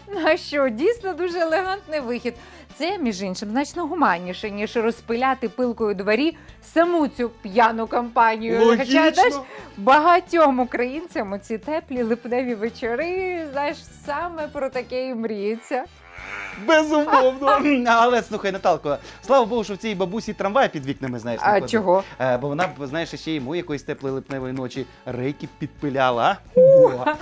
Ну, 0.07 0.21
А 0.25 0.37
що, 0.37 0.69
дійсно 0.69 1.13
дуже 1.13 1.39
елегантний 1.39 1.99
вихід. 1.99 2.33
Це, 2.77 2.97
між 2.97 3.21
іншим, 3.21 3.49
значно 3.49 3.87
гуманніше, 3.87 4.51
ніж 4.51 4.75
розпиляти 4.75 5.49
пилкою 5.49 5.95
дворі 5.95 6.37
саму 6.63 7.07
цю 7.07 7.29
п'яну 7.29 7.87
компанію. 7.87 8.59
Хоча 8.77 9.11
знаєш, 9.11 9.33
багатьом 9.77 10.59
українцям 10.59 11.39
ці 11.41 11.57
теплі 11.57 12.03
липневі 12.03 12.55
вечори, 12.55 13.47
знаєш, 13.51 13.77
саме 14.05 14.47
про 14.47 14.69
таке 14.69 15.07
і 15.07 15.15
мріється. 15.15 15.85
Безумовно. 16.67 17.59
Але 17.87 18.21
слухай, 18.23 18.51
Наталко, 18.51 18.97
слава 19.21 19.45
Богу, 19.45 19.63
що 19.63 19.73
в 19.73 19.77
цій 19.77 19.95
бабусі 19.95 20.33
трамвай 20.33 20.69
під 20.69 20.85
вікнами, 20.85 21.19
знаєш, 21.19 21.41
не 21.41 21.47
А 21.47 21.53
ходить. 21.53 21.69
чого? 21.69 22.03
Е, 22.19 22.37
бо 22.37 22.47
вона 22.47 22.67
б, 22.67 22.87
знаєш, 22.87 23.09
ще 23.15 23.31
йому 23.31 23.55
якоїсь 23.55 23.83
теплої 23.83 24.15
липневої 24.15 24.53
ночі 24.53 24.85
рейки 25.05 25.47
підпиляла. 25.59 26.37
а? 27.05 27.13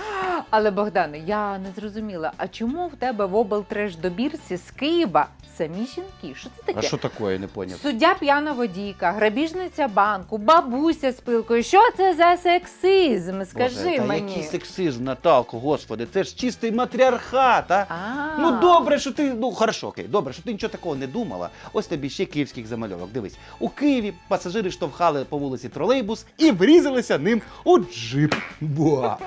Але 0.50 0.70
Богдане, 0.70 1.18
я 1.18 1.58
не 1.58 1.68
зрозуміла, 1.76 2.32
а 2.36 2.48
чому 2.48 2.86
в 2.88 2.96
тебе 2.96 3.26
в 3.26 3.36
облтреш 3.36 3.96
добірці 3.96 4.56
з 4.56 4.70
Києва 4.70 5.26
самі 5.58 5.86
жінки? 5.86 6.38
Що 6.40 6.48
це 6.56 6.72
таке? 6.72 6.96
таке, 6.96 7.32
я 7.32 7.38
не 7.38 7.46
поняв. 7.46 7.78
Суддя 7.82 8.14
п'яна 8.14 8.52
водійка, 8.52 9.12
грабіжниця 9.12 9.88
банку, 9.88 10.38
бабуся 10.38 11.12
з 11.12 11.20
пилкою. 11.20 11.62
Що 11.62 11.90
це 11.96 12.14
за 12.14 12.36
сексизм? 12.36 13.42
Скажи 13.44 13.84
Боже, 13.84 13.96
та 13.96 14.04
мені. 14.04 14.28
який 14.30 14.42
сексизм, 14.42 15.04
Наталко, 15.04 15.58
господи, 15.58 16.06
це 16.12 16.24
ж 16.24 16.36
чистий 16.36 16.72
матріархат, 16.72 17.70
а? 17.70 17.86
А. 17.88 18.38
Ну 18.38 18.60
добре, 18.60 18.98
що 18.98 19.12
ти, 19.12 19.34
ну 19.34 19.52
хорошо, 19.52 19.88
окей, 19.88 20.04
добре, 20.08 20.32
що 20.32 20.42
ти 20.42 20.52
нічого 20.52 20.70
такого 20.70 20.94
не 20.94 21.06
думала. 21.06 21.50
Ось 21.72 21.86
тобі 21.86 22.10
ще 22.10 22.24
київських 22.24 22.66
замальовок. 22.66 23.10
Дивись, 23.12 23.36
у 23.58 23.68
Києві 23.68 24.14
пасажири 24.28 24.70
штовхали 24.70 25.24
по 25.24 25.38
вулиці 25.38 25.68
тролейбус 25.68 26.26
і 26.38 26.50
врізалися 26.50 27.18
ним 27.18 27.42
у 27.64 27.78
джип. 27.78 28.34
Буа. 28.60 29.16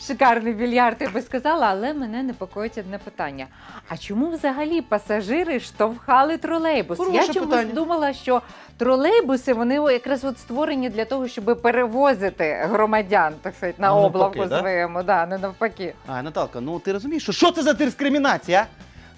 Шикарний 0.00 0.52
більярд, 0.52 0.96
я 1.00 1.10
би 1.10 1.22
сказала, 1.22 1.66
але 1.66 1.94
мене 1.94 2.22
непокоїть 2.22 2.78
одне 2.78 2.98
питання. 2.98 3.46
А 3.88 3.96
чому 3.96 4.30
взагалі 4.30 4.80
пасажири 4.80 5.60
штовхали 5.60 6.36
тролейбус? 6.38 6.98
Хороше 6.98 7.16
я 7.16 7.26
чомусь 7.32 7.50
питання. 7.50 7.74
думала, 7.74 8.12
що 8.12 8.42
тролейбуси 8.76 9.52
вони 9.54 9.74
якраз 9.74 10.24
от 10.24 10.38
створені 10.38 10.90
для 10.90 11.04
того, 11.04 11.28
щоб 11.28 11.62
перевозити 11.62 12.58
громадян, 12.70 13.34
так 13.42 13.54
сказати, 13.54 13.82
на 13.82 13.88
А, 13.88 13.90
навпаки, 13.90 14.06
облавку 14.16 14.44
да? 14.46 14.58
своєму, 14.60 15.02
да, 15.02 15.26
не 15.26 15.38
навпаки. 15.38 15.94
А, 16.06 16.22
Наталка, 16.22 16.60
ну 16.60 16.78
ти 16.78 16.92
розумієш, 16.92 17.22
що, 17.22 17.32
що 17.32 17.50
це 17.50 17.62
за 17.62 17.72
дискримінація? 17.72 18.66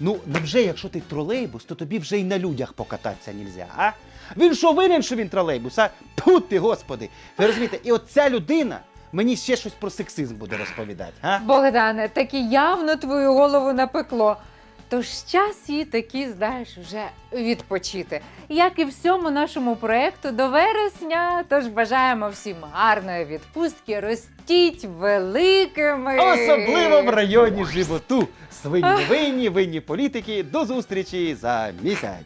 Ну, 0.00 0.16
невже, 0.26 0.62
якщо 0.62 0.88
ти 0.88 1.00
тролейбус, 1.00 1.64
то 1.64 1.74
тобі 1.74 1.98
вже 1.98 2.18
й 2.18 2.24
на 2.24 2.38
людях 2.38 2.72
покататися 2.72 3.32
нельзя, 3.32 3.66
а? 3.76 3.90
Він 4.36 4.54
що 4.54 4.72
винен, 4.72 5.02
що 5.02 5.16
він 5.16 5.28
тролейбус, 5.28 5.78
а? 5.78 5.90
Тут 6.24 6.48
ти, 6.48 6.58
господи. 6.58 7.08
Ви 7.38 7.46
розумієте, 7.46 7.78
і 7.84 7.92
от 7.92 8.02
ця 8.10 8.30
людина 8.30 8.78
мені 9.12 9.36
ще 9.36 9.56
щось 9.56 9.72
про 9.72 9.90
сексизм 9.90 10.36
буде 10.36 10.56
розповідати, 10.56 11.12
а? 11.22 11.38
Богдане, 11.38 12.08
таки 12.08 12.40
явно 12.40 12.96
твою 12.96 13.32
голову 13.32 13.72
напекло. 13.72 14.36
Тож 14.90 15.06
час 15.06 15.68
їй 15.68 15.84
таки, 15.84 16.32
знаєш, 16.36 16.78
вже 16.78 17.02
відпочити. 17.32 18.20
Як 18.48 18.78
і 18.78 18.84
всьому 18.84 19.30
нашому 19.30 19.76
проекту 19.76 20.30
до 20.30 20.48
вересня. 20.48 21.44
Тож 21.48 21.66
бажаємо 21.66 22.28
всім 22.28 22.56
гарної 22.72 23.24
відпустки, 23.24 24.00
ростіть 24.00 24.84
великими. 24.84 26.18
Особливо 26.18 27.02
в 27.02 27.08
районі 27.08 27.64
животу. 27.64 28.28
Свині 28.62 29.04
винні, 29.08 29.48
винні 29.48 29.80
політики. 29.80 30.42
До 30.42 30.64
зустрічі 30.64 31.34
за 31.34 31.70
місяць. 31.82 32.24